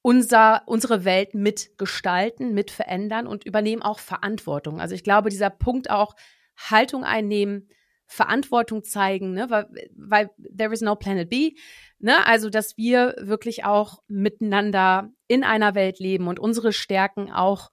[0.00, 4.80] unser, unsere Welt mitgestalten, mitverändern und übernehmen auch Verantwortung.
[4.80, 6.14] Also ich glaube, dieser Punkt auch
[6.56, 7.68] Haltung einnehmen,
[8.06, 9.66] Verantwortung zeigen, ne, weil,
[9.96, 11.54] weil there is no planet B,
[11.98, 17.70] ne, also dass wir wirklich auch miteinander in einer Welt leben und unsere Stärken auch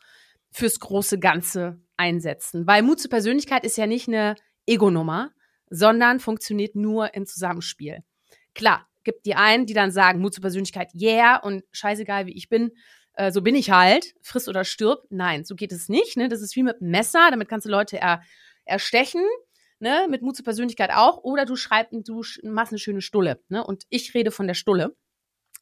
[0.52, 2.66] fürs große Ganze einsetzen.
[2.66, 5.32] Weil Mut zur Persönlichkeit ist ja nicht eine Ego-Nummer,
[5.70, 8.00] sondern funktioniert nur im Zusammenspiel.
[8.56, 12.50] Klar, gibt die einen, die dann sagen, Mut zur Persönlichkeit, yeah, und scheißegal wie ich
[12.50, 12.72] bin,
[13.14, 15.04] äh, so bin ich halt, friss oder stirb.
[15.10, 16.18] Nein, so geht es nicht.
[16.18, 16.30] Ne?
[16.30, 18.22] Das ist wie mit einem Messer, damit kannst du Leute er,
[18.66, 19.24] erstechen,
[19.80, 20.08] ne?
[20.10, 21.24] mit Mut zur Persönlichkeit auch.
[21.24, 23.42] Oder du schreibst, du machst eine schöne Stulle.
[23.50, 23.64] Ne?
[23.64, 24.96] Und ich rede von der Stulle,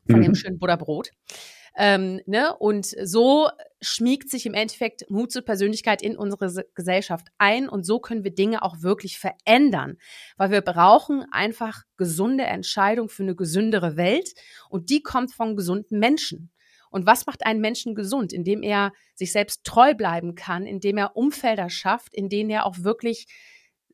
[0.09, 0.23] von mhm.
[0.23, 1.11] dem schönen Butterbrot.
[1.77, 2.55] Ähm, ne?
[2.57, 3.49] Und so
[3.81, 8.35] schmiegt sich im Endeffekt Mut zur Persönlichkeit in unsere Gesellschaft ein und so können wir
[8.35, 9.97] Dinge auch wirklich verändern,
[10.37, 14.33] weil wir brauchen einfach gesunde Entscheidungen für eine gesündere Welt
[14.69, 16.51] und die kommt von gesunden Menschen.
[16.91, 18.33] Und was macht einen Menschen gesund?
[18.33, 22.77] Indem er sich selbst treu bleiben kann, indem er Umfelder schafft, in denen er auch
[22.79, 23.25] wirklich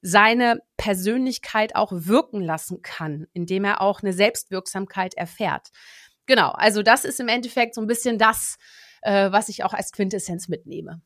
[0.02, 5.70] seine Persönlichkeit auch wirken lassen kann, indem er auch eine Selbstwirksamkeit erfährt.
[6.26, 8.58] Genau, also das ist im Endeffekt so ein bisschen das,
[9.02, 11.02] äh, was ich auch als Quintessenz mitnehme.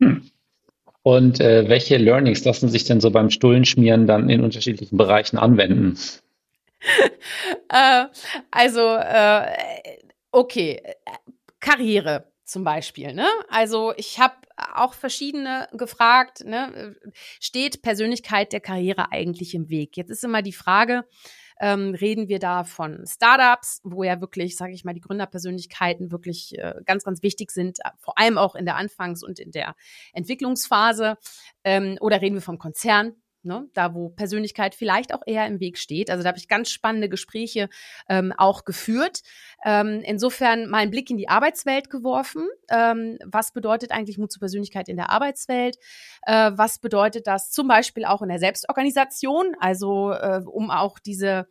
[0.00, 0.30] Hm.
[1.02, 5.98] Und äh, welche Learnings lassen sich denn so beim Stullenschmieren dann in unterschiedlichen Bereichen anwenden?
[7.68, 8.04] äh,
[8.50, 9.46] also, äh,
[10.38, 10.80] okay,
[11.60, 13.12] Karriere zum Beispiel.
[13.12, 13.26] Ne?
[13.48, 14.34] Also ich habe
[14.74, 16.96] auch verschiedene gefragt, ne?
[17.40, 19.96] steht Persönlichkeit der Karriere eigentlich im Weg?
[19.96, 21.04] Jetzt ist immer die Frage,
[21.60, 26.56] ähm, reden wir da von Startups, wo ja wirklich, sage ich mal, die Gründerpersönlichkeiten wirklich
[26.56, 29.74] äh, ganz, ganz wichtig sind, äh, vor allem auch in der Anfangs- und in der
[30.12, 31.18] Entwicklungsphase.
[31.64, 35.78] Ähm, oder reden wir vom Konzern, Ne, da wo Persönlichkeit vielleicht auch eher im Weg
[35.78, 36.10] steht.
[36.10, 37.68] Also da habe ich ganz spannende Gespräche
[38.08, 39.20] ähm, auch geführt.
[39.64, 42.48] Ähm, insofern mal einen Blick in die Arbeitswelt geworfen.
[42.68, 45.76] Ähm, was bedeutet eigentlich Mut zur Persönlichkeit in der Arbeitswelt?
[46.22, 49.54] Äh, was bedeutet das zum Beispiel auch in der Selbstorganisation?
[49.60, 51.46] Also äh, um auch diese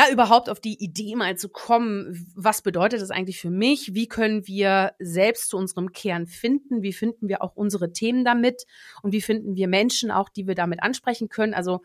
[0.00, 3.94] ja, überhaupt auf die Idee mal zu kommen, was bedeutet das eigentlich für mich?
[3.94, 6.82] Wie können wir selbst zu unserem Kern finden?
[6.82, 8.64] Wie finden wir auch unsere Themen damit?
[9.02, 11.54] Und wie finden wir Menschen auch, die wir damit ansprechen können?
[11.54, 11.80] Also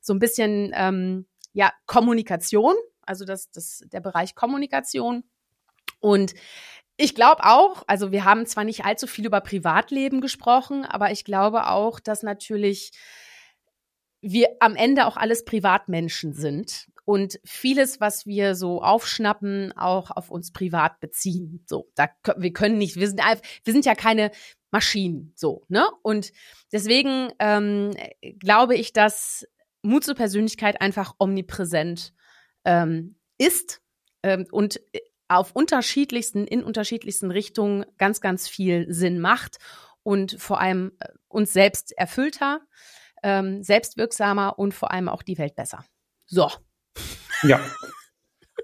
[0.00, 5.24] so ein bisschen, ähm, ja, Kommunikation, also das, das, der Bereich Kommunikation.
[6.00, 6.34] Und
[6.96, 11.24] ich glaube auch, also wir haben zwar nicht allzu viel über Privatleben gesprochen, aber ich
[11.24, 12.92] glaube auch, dass natürlich
[14.20, 20.30] wir am Ende auch alles Privatmenschen sind und vieles, was wir so aufschnappen, auch auf
[20.30, 21.64] uns privat beziehen.
[21.66, 24.30] So, da wir können nicht, wir sind wir sind ja keine
[24.70, 25.86] Maschinen, so ne?
[26.02, 26.32] Und
[26.72, 27.94] deswegen ähm,
[28.38, 29.46] glaube ich, dass
[29.82, 32.12] Mut zur Persönlichkeit einfach omnipräsent
[32.64, 33.80] ähm, ist
[34.22, 34.80] ähm, und
[35.28, 39.58] auf unterschiedlichsten, in unterschiedlichsten Richtungen ganz, ganz viel Sinn macht
[40.02, 42.60] und vor allem äh, uns selbst erfüllter,
[43.22, 45.84] ähm, selbstwirksamer und vor allem auch die Welt besser.
[46.26, 46.50] So.
[47.42, 47.60] Ja.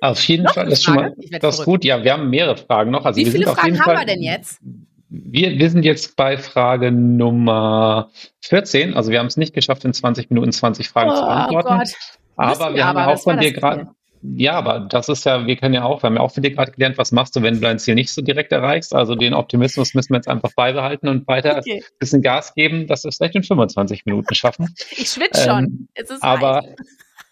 [0.01, 1.85] Auf jeden Fall, das ist schon mal das ist gut.
[1.85, 3.05] Ja, wir haben mehrere Fragen noch.
[3.05, 4.61] Also Wie viele Fragen haben Fall, wir denn jetzt?
[5.09, 8.95] Wir, wir sind jetzt bei Frage Nummer 14.
[8.95, 11.69] Also wir haben es nicht geschafft, in 20 Minuten 20 Fragen oh, zu beantworten.
[11.69, 11.95] Oh Gott.
[12.37, 13.89] Aber wir, wir haben aber, auch von dir gerade.
[14.27, 16.51] Ja, aber das ist ja, wir können ja auch, wir haben ja auch von dir
[16.51, 18.95] gerade gelernt, was machst du, wenn du dein Ziel nicht so direkt erreichst.
[18.95, 21.83] Also den Optimismus müssen wir jetzt einfach beibehalten und weiter okay.
[21.85, 24.75] ein bisschen Gas geben, dass wir es vielleicht in 25 Minuten schaffen.
[24.97, 25.65] Ich schwitze schon.
[25.65, 26.63] Ähm, es ist aber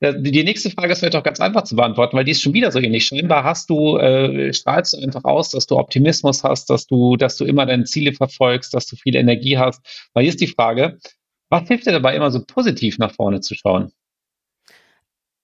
[0.01, 2.71] Die nächste Frage ist vielleicht auch ganz einfach zu beantworten, weil die ist schon wieder
[2.71, 3.07] so ähnlich.
[3.07, 7.39] Scheinbar hast du, äh, strahlst du einfach aus, dass du Optimismus hast, dass du, dass
[7.39, 9.81] du immer deine Ziele verfolgst, dass du viel Energie hast.
[10.13, 10.99] Weil hier ist die Frage,
[11.49, 13.91] was hilft dir dabei, immer so positiv nach vorne zu schauen?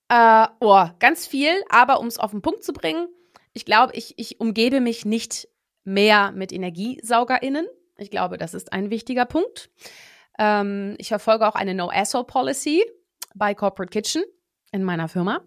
[0.08, 3.08] Äh, oh, ganz viel, aber um es auf den Punkt zu bringen,
[3.52, 5.48] ich glaube, ich, ich umgebe mich nicht
[5.84, 7.66] mehr mit EnergiesaugerInnen.
[7.96, 9.70] Ich glaube, das ist ein wichtiger Punkt.
[10.38, 12.84] Ähm, ich verfolge auch eine No-Asshole-Policy
[13.34, 14.24] bei Corporate Kitchen
[14.72, 15.40] in meiner Firma.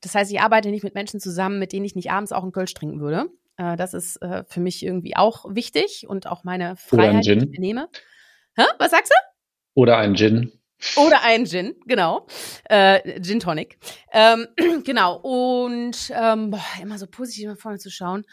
[0.00, 2.52] Das heißt, ich arbeite nicht mit Menschen zusammen, mit denen ich nicht abends auch einen
[2.52, 3.30] Kölsch trinken würde.
[3.56, 7.58] Äh, das ist äh, für mich irgendwie auch wichtig und auch meine Freiheit, die ich
[7.58, 7.88] nehme.
[8.56, 8.64] Hä?
[8.78, 9.16] Was sagst du?
[9.74, 10.52] Oder ein Gin.
[10.96, 12.26] Oder ein Gin, genau.
[12.64, 13.78] Äh, Gin Tonic.
[14.12, 14.46] Ähm,
[14.84, 15.16] genau.
[15.16, 18.24] Und ähm, boah, immer so positiv nach vorne zu schauen,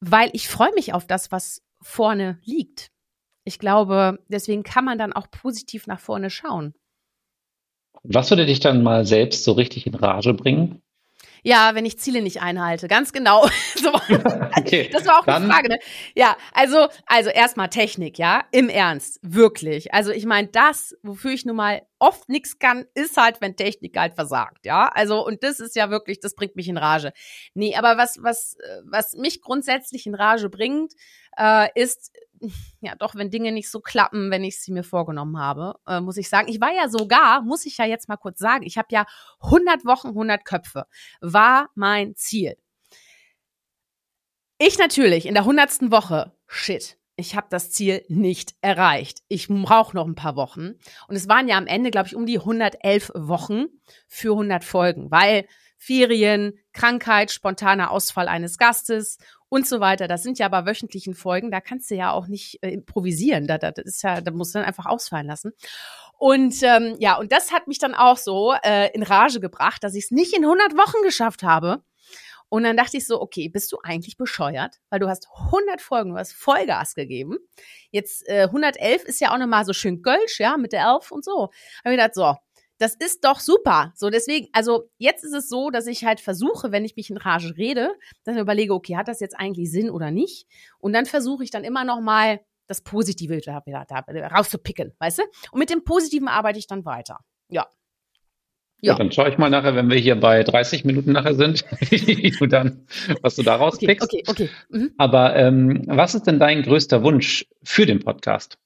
[0.00, 2.90] weil ich freue mich auf das, was vorne liegt.
[3.44, 6.74] Ich glaube, deswegen kann man dann auch positiv nach vorne schauen.
[8.02, 10.82] Was würde dich dann mal selbst so richtig in Rage bringen?
[11.46, 13.46] Ja, wenn ich Ziele nicht einhalte, ganz genau.
[13.76, 13.94] so.
[14.56, 15.68] okay, das war auch eine Frage.
[15.68, 15.78] Ne?
[16.16, 19.94] Ja, also also erstmal Technik, ja, im Ernst, wirklich.
[19.94, 23.96] Also ich meine, das, wofür ich nun mal oft nichts kann, ist halt, wenn Technik
[23.96, 24.88] halt versagt, ja.
[24.88, 27.12] Also, und das ist ja wirklich, das bringt mich in Rage.
[27.54, 30.94] Nee, aber was, was, was mich grundsätzlich in Rage bringt,
[31.36, 32.12] äh, ist,
[32.80, 36.16] ja, doch, wenn Dinge nicht so klappen, wenn ich sie mir vorgenommen habe, äh, muss
[36.16, 36.48] ich sagen.
[36.48, 39.06] Ich war ja sogar, muss ich ja jetzt mal kurz sagen, ich habe ja
[39.40, 40.86] 100 Wochen, 100 Köpfe,
[41.20, 42.56] war mein Ziel.
[44.58, 45.90] Ich natürlich in der 100.
[45.90, 49.22] Woche, shit, ich habe das Ziel nicht erreicht.
[49.28, 50.74] Ich brauche noch ein paar Wochen.
[51.08, 53.66] Und es waren ja am Ende, glaube ich, um die 111 Wochen
[54.06, 55.46] für 100 Folgen, weil
[55.78, 59.18] Ferien, Krankheit, spontaner Ausfall eines Gastes
[59.56, 60.06] und so weiter.
[60.06, 63.46] Das sind ja aber wöchentlichen Folgen, da kannst du ja auch nicht äh, improvisieren.
[63.46, 65.52] Da, da, das ist ja, da musst du dann einfach ausfallen lassen.
[66.18, 69.94] Und ähm, ja, und das hat mich dann auch so äh, in Rage gebracht, dass
[69.94, 71.82] ich es nicht in 100 Wochen geschafft habe.
[72.48, 74.76] Und dann dachte ich so, okay, bist du eigentlich bescheuert?
[74.90, 77.38] Weil du hast 100 Folgen, du hast Vollgas gegeben.
[77.90, 81.24] Jetzt äh, 111 ist ja auch nochmal so schön Gölsch, ja, mit der Elf und
[81.24, 81.50] so.
[81.84, 82.36] Habe ich gedacht, so,
[82.78, 83.92] das ist doch super.
[83.96, 87.16] So, deswegen, also jetzt ist es so, dass ich halt versuche, wenn ich mich in
[87.16, 87.90] Rage rede,
[88.24, 90.46] dann überlege, okay, hat das jetzt eigentlich Sinn oder nicht?
[90.78, 95.22] Und dann versuche ich dann immer nochmal das Positive da, da, da rauszupicken, weißt du?
[95.52, 97.20] Und mit dem Positiven arbeite ich dann weiter.
[97.48, 97.66] Ja.
[98.82, 98.92] Ja.
[98.92, 98.98] ja.
[98.98, 101.64] dann schaue ich mal nachher, wenn wir hier bei 30 Minuten nachher sind,
[102.40, 102.86] und dann,
[103.22, 104.04] was du da rauspickst.
[104.04, 104.50] Okay, okay, okay.
[104.68, 104.92] Mhm.
[104.98, 108.58] Aber ähm, was ist denn dein größter Wunsch für den Podcast?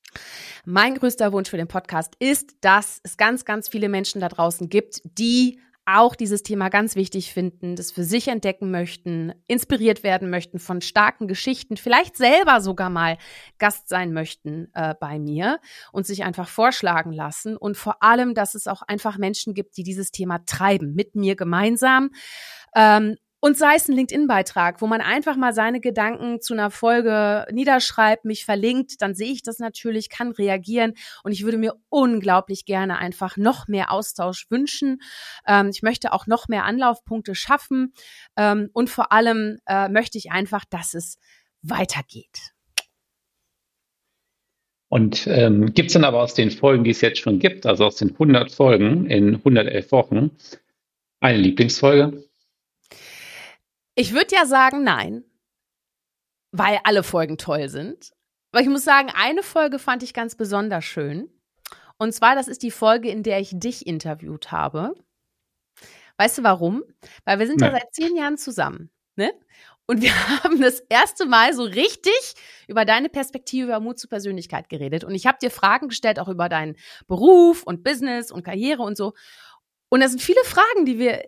[0.65, 4.69] Mein größter Wunsch für den Podcast ist, dass es ganz, ganz viele Menschen da draußen
[4.69, 10.31] gibt, die auch dieses Thema ganz wichtig finden, das für sich entdecken möchten, inspiriert werden
[10.31, 13.17] möchten von starken Geschichten, vielleicht selber sogar mal
[13.59, 15.59] Gast sein möchten äh, bei mir
[15.93, 17.57] und sich einfach vorschlagen lassen.
[17.57, 21.35] Und vor allem, dass es auch einfach Menschen gibt, die dieses Thema treiben, mit mir
[21.35, 22.11] gemeinsam.
[22.77, 27.47] Ähm, und sei es ein LinkedIn-Beitrag, wo man einfach mal seine Gedanken zu einer Folge
[27.51, 32.67] niederschreibt, mich verlinkt, dann sehe ich das natürlich, kann reagieren und ich würde mir unglaublich
[32.67, 35.01] gerne einfach noch mehr Austausch wünschen.
[35.47, 37.95] Ähm, ich möchte auch noch mehr Anlaufpunkte schaffen
[38.37, 41.19] ähm, und vor allem äh, möchte ich einfach, dass es
[41.63, 42.53] weitergeht.
[44.89, 47.87] Und ähm, gibt es dann aber aus den Folgen, die es jetzt schon gibt, also
[47.87, 50.33] aus den 100 Folgen in 111 Wochen,
[51.21, 52.30] eine Lieblingsfolge?
[54.01, 55.25] Ich würde ja sagen, nein,
[56.53, 58.15] weil alle Folgen toll sind.
[58.51, 61.29] Aber ich muss sagen, eine Folge fand ich ganz besonders schön.
[61.99, 64.95] Und zwar, das ist die Folge, in der ich dich interviewt habe.
[66.17, 66.83] Weißt du warum?
[67.27, 68.91] Weil wir sind ja seit zehn Jahren zusammen.
[69.17, 69.35] Ne?
[69.85, 72.35] Und wir haben das erste Mal so richtig
[72.69, 75.05] über deine Perspektive, über Mut zur Persönlichkeit geredet.
[75.05, 78.97] Und ich habe dir Fragen gestellt, auch über deinen Beruf und Business und Karriere und
[78.97, 79.13] so.
[79.91, 81.27] Und das sind viele Fragen, die wir äh,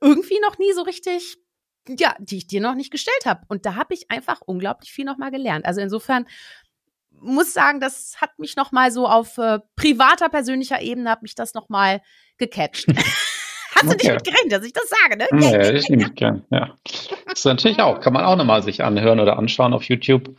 [0.00, 1.36] irgendwie noch nie so richtig
[1.88, 3.42] ja, die ich dir noch nicht gestellt habe.
[3.48, 5.64] Und da habe ich einfach unglaublich viel nochmal gelernt.
[5.64, 6.26] Also insofern
[7.20, 11.54] muss sagen, das hat mich nochmal so auf äh, privater, persönlicher Ebene, hat mich das
[11.54, 12.00] nochmal
[12.38, 12.86] gecatcht.
[13.74, 13.96] Hast okay.
[13.96, 15.28] du nicht mitgerechnet, dass ich das sage, ne?
[15.40, 16.76] Ja, ich nehme gern, ja.
[17.26, 20.36] Das ist natürlich auch, kann man auch nochmal sich anhören oder anschauen auf YouTube,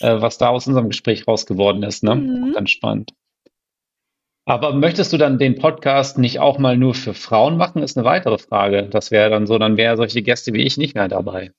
[0.00, 2.14] äh, was da aus unserem Gespräch rausgeworden ist, ne?
[2.14, 2.52] Mhm.
[2.52, 3.14] Ganz spannend.
[4.46, 8.04] Aber möchtest du dann den Podcast nicht auch mal nur für Frauen machen, ist eine
[8.04, 8.88] weitere Frage.
[8.90, 11.52] Das wäre dann so, dann wären solche Gäste wie ich nicht mehr dabei.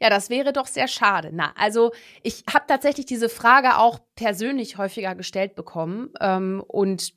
[0.00, 1.30] Ja, das wäre doch sehr schade.
[1.32, 6.10] Na, also ich habe tatsächlich diese Frage auch persönlich häufiger gestellt bekommen.
[6.20, 7.14] Ähm, und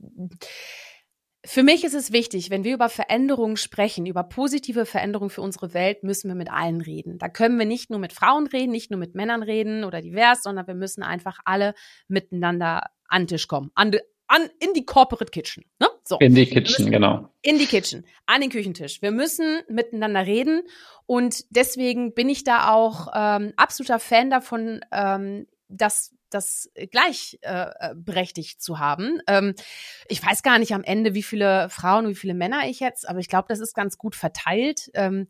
[1.45, 5.73] für mich ist es wichtig, wenn wir über Veränderungen sprechen, über positive Veränderungen für unsere
[5.73, 7.17] Welt, müssen wir mit allen reden.
[7.17, 10.43] Da können wir nicht nur mit Frauen reden, nicht nur mit Männern reden oder divers,
[10.43, 11.73] sondern wir müssen einfach alle
[12.07, 13.91] miteinander an den Tisch kommen, an,
[14.29, 15.65] an, in die Corporate Kitchen.
[15.79, 15.87] Ne?
[16.05, 16.17] So.
[16.19, 17.29] In die Kitchen, genau.
[17.41, 19.01] In die Kitchen, an den Küchentisch.
[19.01, 20.61] Wir müssen miteinander reden
[21.05, 28.59] und deswegen bin ich da auch ähm, absoluter Fan davon, ähm, das das gleichberechtigt äh,
[28.59, 29.19] zu haben.
[29.27, 29.55] Ähm,
[30.07, 33.09] ich weiß gar nicht am Ende, wie viele Frauen und wie viele Männer ich jetzt,
[33.09, 34.91] aber ich glaube, das ist ganz gut verteilt.
[34.93, 35.27] Ähm,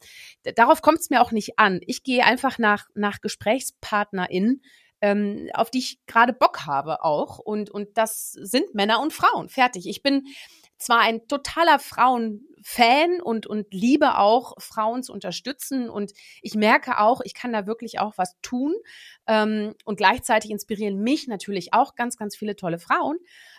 [0.55, 1.79] darauf kommt es mir auch nicht an.
[1.85, 4.61] Ich gehe einfach nach, nach GesprächspartnerInnen,
[5.01, 7.39] ähm, auf die ich gerade Bock habe auch.
[7.39, 9.49] Und, und das sind Männer und Frauen.
[9.49, 9.87] Fertig.
[9.87, 10.23] Ich bin
[10.77, 15.89] zwar ein totaler Frauenfan und, und liebe auch, Frauen zu unterstützen.
[15.89, 18.73] Und ich merke auch, ich kann da wirklich auch was tun.
[19.27, 23.17] Ähm, und gleichzeitig inspirieren mich natürlich auch ganz, ganz viele tolle Frauen.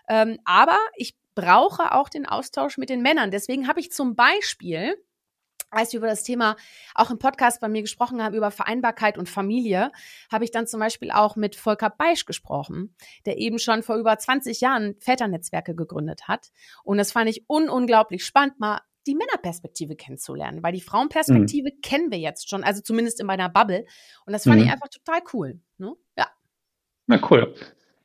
[0.09, 3.31] Ähm, aber ich brauche auch den Austausch mit den Männern.
[3.31, 4.97] Deswegen habe ich zum Beispiel
[5.71, 6.57] als wir über das Thema
[6.95, 9.91] auch im Podcast bei mir gesprochen haben, über Vereinbarkeit und Familie,
[10.31, 12.95] habe ich dann zum Beispiel auch mit Volker Beisch gesprochen,
[13.27, 16.51] der eben schon vor über 20 Jahren Väternetzwerke gegründet hat.
[16.85, 21.81] Und das fand ich un unglaublich spannend, mal die Männerperspektive kennenzulernen, weil die Frauenperspektive mhm.
[21.81, 23.87] kennen wir jetzt schon, also zumindest in meiner Bubble.
[24.27, 24.67] Und das fand mhm.
[24.67, 25.61] ich einfach total cool.
[25.79, 25.95] Ne?
[26.19, 26.29] Ja.
[27.07, 27.55] Na cool.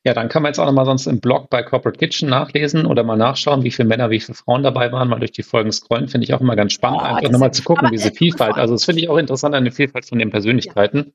[0.06, 3.02] Ja, dann kann man jetzt auch nochmal sonst im Blog bei Corporate Kitchen nachlesen oder
[3.02, 6.06] mal nachschauen, wie viele Männer, wie viele Frauen dabei waren, mal durch die Folgen scrollen,
[6.06, 8.54] finde ich auch immer ganz spannend, oh, einfach nochmal zu gucken, diese Vielfalt.
[8.54, 11.12] Also das finde ich auch interessant, eine Vielfalt von den Persönlichkeiten.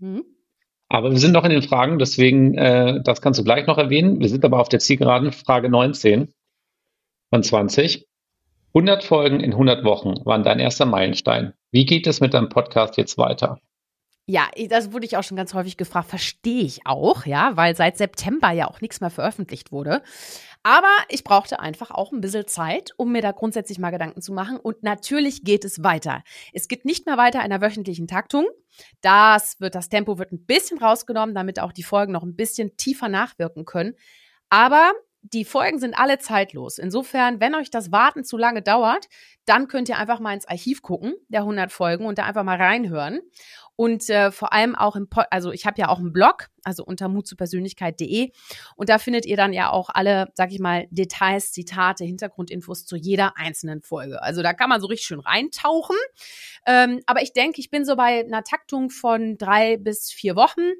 [0.00, 0.08] Ja.
[0.08, 0.24] Mhm.
[0.88, 4.20] Aber wir sind noch in den Fragen, deswegen, äh, das kannst du gleich noch erwähnen.
[4.20, 6.32] Wir sind aber auf der Zielgeraden, Frage 19
[7.28, 8.08] von 20.
[8.72, 11.52] 100 Folgen in 100 Wochen waren dein erster Meilenstein.
[11.72, 13.60] Wie geht es mit deinem Podcast jetzt weiter?
[14.30, 16.08] Ja, das wurde ich auch schon ganz häufig gefragt.
[16.08, 20.02] Verstehe ich auch, ja, weil seit September ja auch nichts mehr veröffentlicht wurde.
[20.62, 24.32] Aber ich brauchte einfach auch ein bisschen Zeit, um mir da grundsätzlich mal Gedanken zu
[24.32, 24.56] machen.
[24.56, 26.22] Und natürlich geht es weiter.
[26.52, 28.46] Es geht nicht mehr weiter in der wöchentlichen Taktung.
[29.00, 32.76] Das wird, das Tempo wird ein bisschen rausgenommen, damit auch die Folgen noch ein bisschen
[32.76, 33.96] tiefer nachwirken können.
[34.48, 36.78] Aber die Folgen sind alle zeitlos.
[36.78, 39.08] Insofern, wenn euch das Warten zu lange dauert,
[39.44, 42.56] dann könnt ihr einfach mal ins Archiv gucken, der 100 Folgen, und da einfach mal
[42.56, 43.20] reinhören.
[43.80, 46.84] Und äh, vor allem auch im, po also ich habe ja auch einen Blog, also
[46.84, 48.30] unter mutzupersönlichkeit.de.
[48.76, 52.94] Und da findet ihr dann ja auch alle, sag ich mal, Details, Zitate, Hintergrundinfos zu
[52.94, 54.22] jeder einzelnen Folge.
[54.22, 55.96] Also da kann man so richtig schön reintauchen.
[56.66, 60.72] Ähm, aber ich denke, ich bin so bei einer Taktung von drei bis vier Wochen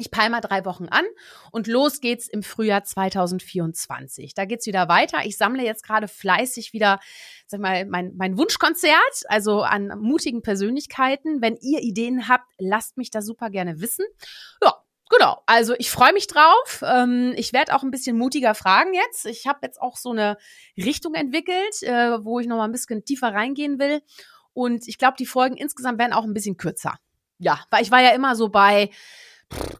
[0.00, 1.04] ich peile mal drei Wochen an
[1.52, 4.32] und los geht's im Frühjahr 2024.
[4.32, 5.18] Da geht's wieder weiter.
[5.24, 7.00] Ich sammle jetzt gerade fleißig wieder,
[7.50, 11.42] sag mal, mein, mein Wunschkonzert, also an mutigen Persönlichkeiten.
[11.42, 14.04] Wenn ihr Ideen habt, lasst mich da super gerne wissen.
[14.62, 14.74] Ja,
[15.12, 16.84] Genau, also ich freue mich drauf.
[16.86, 19.26] Ähm, ich werde auch ein bisschen mutiger fragen jetzt.
[19.26, 20.38] Ich habe jetzt auch so eine
[20.76, 24.02] Richtung entwickelt, äh, wo ich noch mal ein bisschen tiefer reingehen will.
[24.52, 26.94] Und ich glaube, die Folgen insgesamt werden auch ein bisschen kürzer.
[27.38, 28.90] Ja, weil ich war ja immer so bei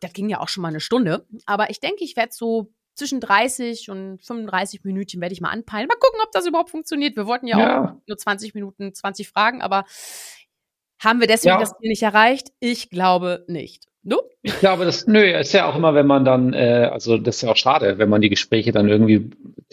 [0.01, 1.27] das ging ja auch schon mal eine Stunde.
[1.47, 5.89] Aber ich denke, ich werde so zwischen 30 und 35 Minuten werde ich mal anpeilen.
[5.89, 7.17] Mal gucken, ob das überhaupt funktioniert.
[7.17, 7.85] Wir wollten ja, ja.
[7.85, 9.87] auch nur 20 Minuten, 20 Fragen, aber
[11.03, 11.61] haben wir deswegen ja.
[11.61, 12.49] das Ziel nicht erreicht?
[12.61, 13.87] Ich glaube nicht.
[14.03, 14.19] Du?
[14.43, 17.43] Ich glaube, das, nö, ist ja auch immer, wenn man dann, äh, also das ist
[17.43, 19.31] ja auch schade, wenn man die Gespräche dann irgendwie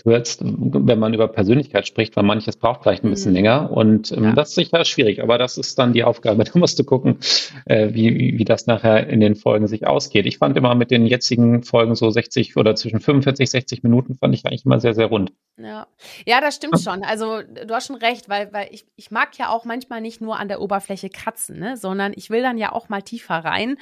[0.07, 3.35] kürzt, wenn man über Persönlichkeit spricht, weil manches braucht vielleicht ein bisschen mhm.
[3.35, 4.31] länger und ähm, ja.
[4.31, 7.17] das ist sicher schwierig, aber das ist dann die Aufgabe, da musst du gucken,
[7.65, 10.25] äh, wie, wie das nachher in den Folgen sich ausgeht.
[10.25, 14.33] Ich fand immer mit den jetzigen Folgen so 60 oder zwischen 45, 60 Minuten fand
[14.33, 15.33] ich eigentlich immer sehr, sehr rund.
[15.57, 15.87] Ja,
[16.25, 17.03] ja das stimmt schon.
[17.03, 20.39] Also du hast schon recht, weil, weil ich, ich mag ja auch manchmal nicht nur
[20.39, 23.75] an der Oberfläche kratzen, ne, sondern ich will dann ja auch mal tiefer rein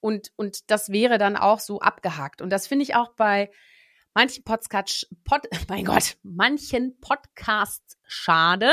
[0.00, 2.42] und, und das wäre dann auch so abgehakt.
[2.42, 3.48] Und das finde ich auch bei
[4.14, 8.70] manchen Podcasts, Pod, mein Gott, manchen Podcasts schade,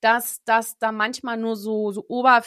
[0.00, 2.42] dass das da manchmal nur so, so ober,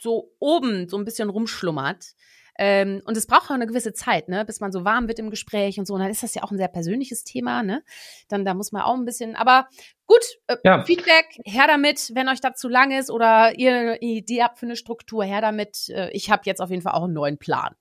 [0.00, 2.14] so oben so ein bisschen rumschlummert.
[2.58, 5.30] Ähm, und es braucht auch eine gewisse Zeit, ne, bis man so warm wird im
[5.30, 5.94] Gespräch und so.
[5.94, 7.82] Und dann ist das ja auch ein sehr persönliches Thema, ne?
[8.28, 9.68] Dann da muss man auch ein bisschen, aber
[10.06, 10.84] gut, äh, ja.
[10.84, 14.66] Feedback, her damit, wenn euch das zu lang ist oder ihr eine Idee habt für
[14.66, 15.88] eine Struktur, her damit.
[15.88, 17.74] Äh, ich habe jetzt auf jeden Fall auch einen neuen Plan.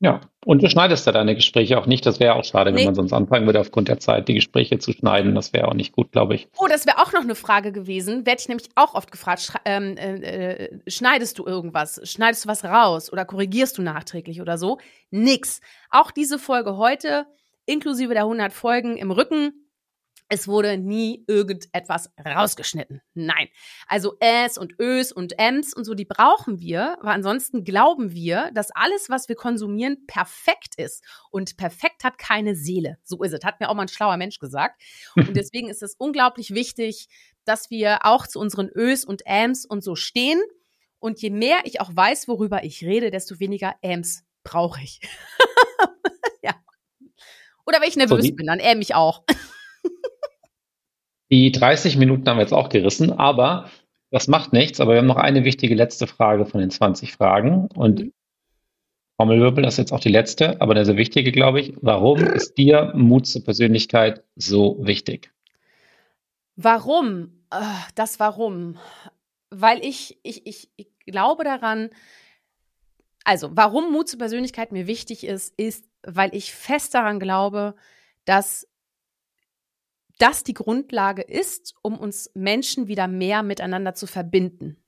[0.00, 2.06] Ja, und du schneidest ja deine Gespräche auch nicht.
[2.06, 2.78] Das wäre auch schade, nee.
[2.78, 5.34] wenn man sonst anfangen würde, aufgrund der Zeit die Gespräche zu schneiden.
[5.34, 6.48] Das wäre auch nicht gut, glaube ich.
[6.56, 8.24] Oh, das wäre auch noch eine Frage gewesen.
[8.24, 9.52] Werde ich nämlich auch oft gefragt.
[9.64, 12.00] Ähm, äh, äh, schneidest du irgendwas?
[12.04, 13.12] Schneidest du was raus?
[13.12, 14.78] Oder korrigierst du nachträglich oder so?
[15.10, 15.60] Nix.
[15.90, 17.26] Auch diese Folge heute,
[17.66, 19.67] inklusive der 100 Folgen im Rücken,
[20.28, 23.00] es wurde nie irgendetwas rausgeschnitten.
[23.14, 23.48] Nein.
[23.86, 28.50] Also S und Ös und Ms und so, die brauchen wir, weil ansonsten glauben wir,
[28.52, 31.02] dass alles, was wir konsumieren, perfekt ist.
[31.30, 32.98] Und perfekt hat keine Seele.
[33.04, 33.42] So ist es.
[33.42, 34.82] Hat mir auch mal ein schlauer Mensch gesagt.
[35.16, 37.08] Und deswegen ist es unglaublich wichtig,
[37.44, 40.40] dass wir auch zu unseren Ös und Ms und so stehen.
[40.98, 45.00] Und je mehr ich auch weiß, worüber ich rede, desto weniger Ms brauche ich.
[46.42, 46.54] ja.
[47.64, 49.24] Oder wenn ich nervös so bin, dann ähm ich auch.
[51.30, 53.68] Die 30 Minuten haben wir jetzt auch gerissen, aber
[54.10, 54.80] das macht nichts.
[54.80, 57.68] Aber wir haben noch eine wichtige letzte Frage von den 20 Fragen.
[57.74, 58.12] Und mhm.
[59.18, 61.74] Trommelwirbel, das ist jetzt auch die letzte, aber der sehr wichtige, glaube ich.
[61.80, 65.32] Warum ist dir Mut zur Persönlichkeit so wichtig?
[66.54, 67.32] Warum?
[67.50, 67.56] Äh,
[67.96, 68.78] das Warum?
[69.50, 71.90] Weil ich, ich, ich, ich glaube daran,
[73.24, 77.74] also warum Mut zur Persönlichkeit mir wichtig ist, ist, weil ich fest daran glaube,
[78.24, 78.68] dass
[80.18, 84.82] das die Grundlage ist, um uns Menschen wieder mehr miteinander zu verbinden.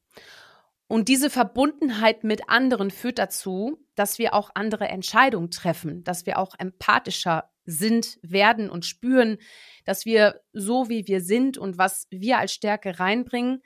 [0.87, 6.37] Und diese Verbundenheit mit anderen führt dazu, dass wir auch andere Entscheidungen treffen, dass wir
[6.37, 9.39] auch empathischer sind, werden und spüren,
[9.85, 13.63] dass wir so wie wir sind und was wir als Stärke reinbringen,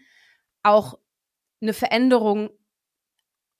[0.62, 0.98] auch
[1.62, 2.50] eine Veränderung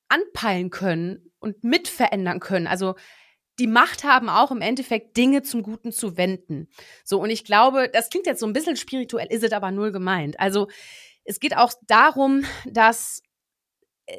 [0.09, 2.67] anpeilen können und mitverändern können.
[2.67, 2.95] Also
[3.59, 6.67] die Macht haben, auch im Endeffekt Dinge zum Guten zu wenden.
[7.03, 9.91] So, und ich glaube, das klingt jetzt so ein bisschen spirituell, ist es aber null
[9.91, 10.39] gemeint.
[10.39, 10.67] Also,
[11.23, 13.21] es geht auch darum, dass
[14.05, 14.17] äh,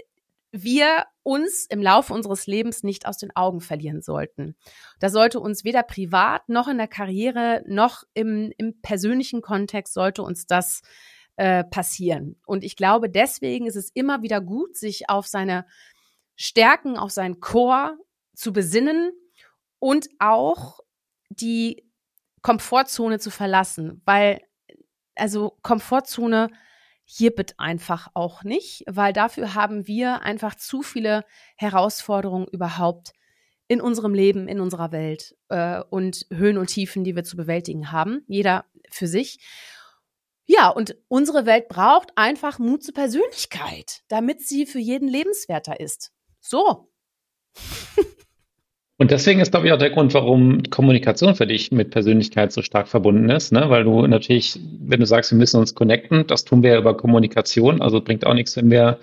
[0.53, 4.57] wir uns im Laufe unseres Lebens nicht aus den Augen verlieren sollten.
[5.01, 10.23] Das sollte uns weder privat noch in der Karriere noch im, im persönlichen Kontext sollte
[10.23, 10.83] uns das
[11.37, 12.37] äh, passieren.
[12.47, 15.67] Und ich glaube, deswegen ist es immer wieder gut, sich auf seine
[16.37, 17.99] Stärken, auf seinen Chor
[18.35, 19.13] zu besinnen
[19.79, 20.81] und auch
[21.29, 21.91] die
[22.43, 24.41] Komfortzone zu verlassen, weil
[25.15, 26.51] also Komfortzone
[27.05, 31.25] hier bitte einfach auch nicht, weil dafür haben wir einfach zu viele
[31.57, 33.13] Herausforderungen überhaupt
[33.69, 37.91] in unserem Leben, in unserer Welt äh, und Höhen und Tiefen, die wir zu bewältigen
[37.93, 39.39] haben, jeder für sich.
[40.47, 46.13] Ja, und unsere Welt braucht einfach Mut zur Persönlichkeit, damit sie für jeden lebenswerter ist.
[46.41, 46.93] So.
[48.99, 52.63] Und deswegen ist, glaube ich, auch der Grund, warum Kommunikation für dich mit Persönlichkeit so
[52.63, 53.69] stark verbunden ist, ne?
[53.69, 56.97] Weil du natürlich, wenn du sagst, wir müssen uns connecten, das tun wir ja über
[56.97, 58.99] Kommunikation, also bringt auch nichts, wenn wir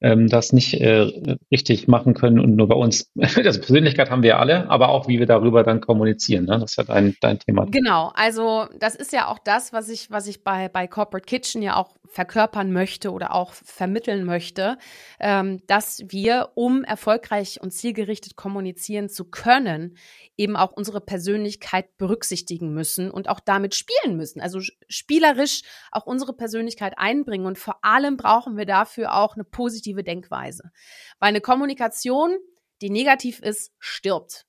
[0.00, 3.10] ähm, das nicht äh, richtig machen können und nur bei uns.
[3.46, 6.46] Also Persönlichkeit haben wir alle, aber auch wie wir darüber dann kommunizieren.
[6.46, 6.58] Ne?
[6.58, 7.66] Das ist ja dein, dein Thema.
[7.66, 11.62] Genau, also das ist ja auch das, was ich, was ich bei, bei Corporate Kitchen
[11.62, 14.78] ja auch verkörpern möchte oder auch vermitteln möchte,
[15.20, 19.96] ähm, dass wir, um erfolgreich und zielgerichtet kommunizieren zu können,
[20.36, 24.40] eben auch unsere Persönlichkeit berücksichtigen müssen und auch damit spielen müssen.
[24.40, 27.46] Also spielerisch auch unsere Persönlichkeit einbringen.
[27.46, 30.70] Und vor allem brauchen wir dafür auch eine positive Denkweise.
[31.18, 32.36] Weil eine Kommunikation,
[32.82, 34.46] die negativ ist, stirbt.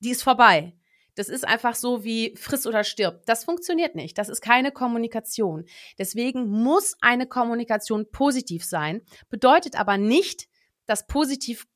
[0.00, 0.74] Die ist vorbei.
[1.14, 3.26] Das ist einfach so wie friss oder stirb.
[3.26, 4.16] Das funktioniert nicht.
[4.16, 5.66] Das ist keine Kommunikation.
[5.98, 10.48] Deswegen muss eine Kommunikation positiv sein, bedeutet aber nicht,
[10.86, 11.66] dass positiv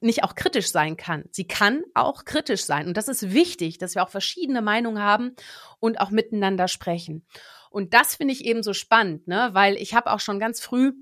[0.00, 1.24] nicht auch kritisch sein kann.
[1.32, 2.86] Sie kann auch kritisch sein.
[2.86, 5.34] Und das ist wichtig, dass wir auch verschiedene Meinungen haben
[5.80, 7.26] und auch miteinander sprechen.
[7.70, 9.50] Und das finde ich eben so spannend, ne?
[9.52, 10.92] weil ich habe auch schon ganz früh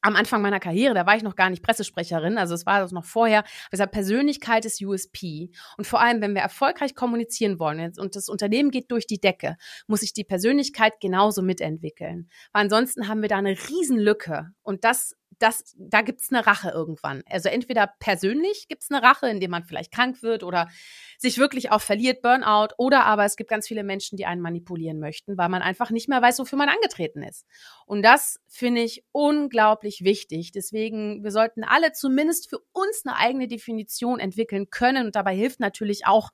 [0.00, 2.92] am Anfang meiner Karriere, da war ich noch gar nicht Pressesprecherin, also es war das
[2.92, 5.50] noch vorher, gesagt, Persönlichkeit ist USP.
[5.76, 9.56] Und vor allem, wenn wir erfolgreich kommunizieren wollen und das Unternehmen geht durch die Decke,
[9.86, 12.28] muss sich die Persönlichkeit genauso mitentwickeln.
[12.52, 14.50] Weil ansonsten haben wir da eine Riesenlücke.
[14.62, 17.22] Und das das, da gibt's eine Rache irgendwann.
[17.28, 20.68] Also entweder persönlich gibt's eine Rache, indem man vielleicht krank wird oder
[21.16, 24.98] sich wirklich auch verliert, Burnout, oder aber es gibt ganz viele Menschen, die einen manipulieren
[24.98, 27.46] möchten, weil man einfach nicht mehr weiß, wofür man angetreten ist.
[27.86, 30.52] Und das finde ich unglaublich wichtig.
[30.52, 35.06] Deswegen, wir sollten alle zumindest für uns eine eigene Definition entwickeln können.
[35.06, 36.30] Und dabei hilft natürlich auch,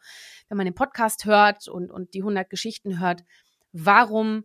[0.49, 3.23] wenn man den Podcast hört und, und die 100 Geschichten hört,
[3.73, 4.45] warum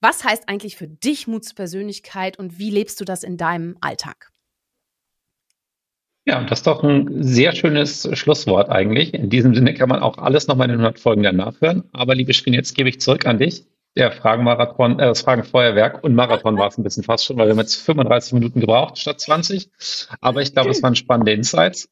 [0.00, 4.30] was heißt eigentlich für dich Mutspersönlichkeit und wie lebst du das in deinem Alltag?
[6.28, 9.14] Ja, das ist doch ein sehr schönes Schlusswort eigentlich.
[9.14, 11.84] In diesem Sinne kann man auch alles nochmal in den 100 Folgen danach hören.
[11.92, 13.64] Aber liebe Schrin, jetzt gebe ich zurück an dich.
[13.94, 17.52] Der Fragenmarathon, äh, das Fragenfeuerwerk und Marathon war es ein bisschen fast schon, weil wir
[17.52, 19.70] haben jetzt 35 Minuten gebraucht statt 20.
[20.20, 21.88] Aber ich glaube, es waren spannende Insights.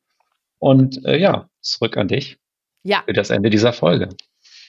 [0.59, 2.37] Und äh, ja, zurück an dich
[2.83, 3.05] ja.
[3.07, 4.09] für das Ende dieser Folge.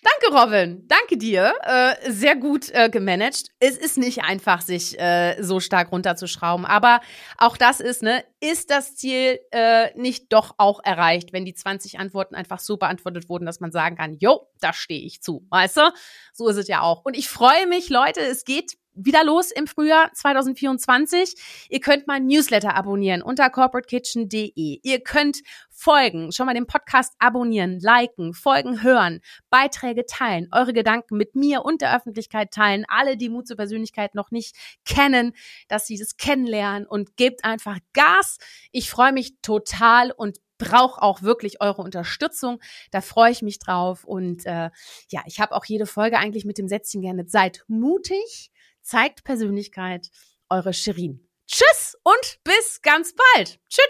[0.05, 0.87] Danke, Robin.
[0.87, 1.55] Danke dir.
[1.63, 3.49] Äh, sehr gut äh, gemanagt.
[3.59, 6.63] Es ist nicht einfach, sich äh, so stark runterzuschrauben.
[6.63, 7.01] Aber
[7.39, 11.97] auch das ist, ne, ist das Ziel äh, nicht doch auch erreicht, wenn die 20
[11.97, 15.47] Antworten einfach so beantwortet wurden, dass man sagen kann, jo, da stehe ich zu.
[15.49, 15.91] Weißt du?
[16.33, 17.03] So ist es ja auch.
[17.03, 21.35] Und ich freue mich, Leute, es geht wieder los im Frühjahr 2024.
[21.69, 24.79] Ihr könnt mein Newsletter abonnieren unter corporatekitchen.de.
[24.81, 29.19] Ihr könnt folgen, schon mal den Podcast abonnieren, liken, folgen, hören,
[29.49, 32.85] Beiträge teilen, eure Gedanken mit mir und der Öffentlichkeit teilen.
[32.87, 35.33] Alle, die Mut zur Persönlichkeit noch nicht kennen,
[35.67, 38.37] dass sie das kennenlernen und gebt einfach Gas.
[38.71, 42.61] Ich freue mich total und brauche auch wirklich eure Unterstützung.
[42.91, 44.03] Da freue ich mich drauf.
[44.03, 44.69] Und äh,
[45.09, 47.25] ja, ich habe auch jede Folge eigentlich mit dem Sätzchen gerne.
[47.27, 48.51] Seid mutig,
[48.85, 50.09] zeigt Persönlichkeit,
[50.49, 51.21] eure Shirin.
[51.47, 53.59] Tschüss und bis ganz bald.
[53.69, 53.85] Tschüss.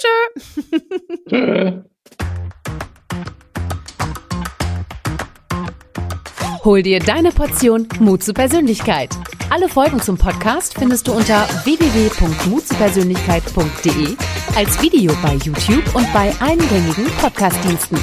[1.29, 1.81] tschö.
[6.63, 9.11] Hol dir deine Portion Mut zur Persönlichkeit.
[9.51, 14.17] Alle Folgen zum Podcast findest du unter www.mutzupersönlichkeit.de
[14.55, 17.99] als Video bei YouTube und bei eingängigen Podcastdiensten.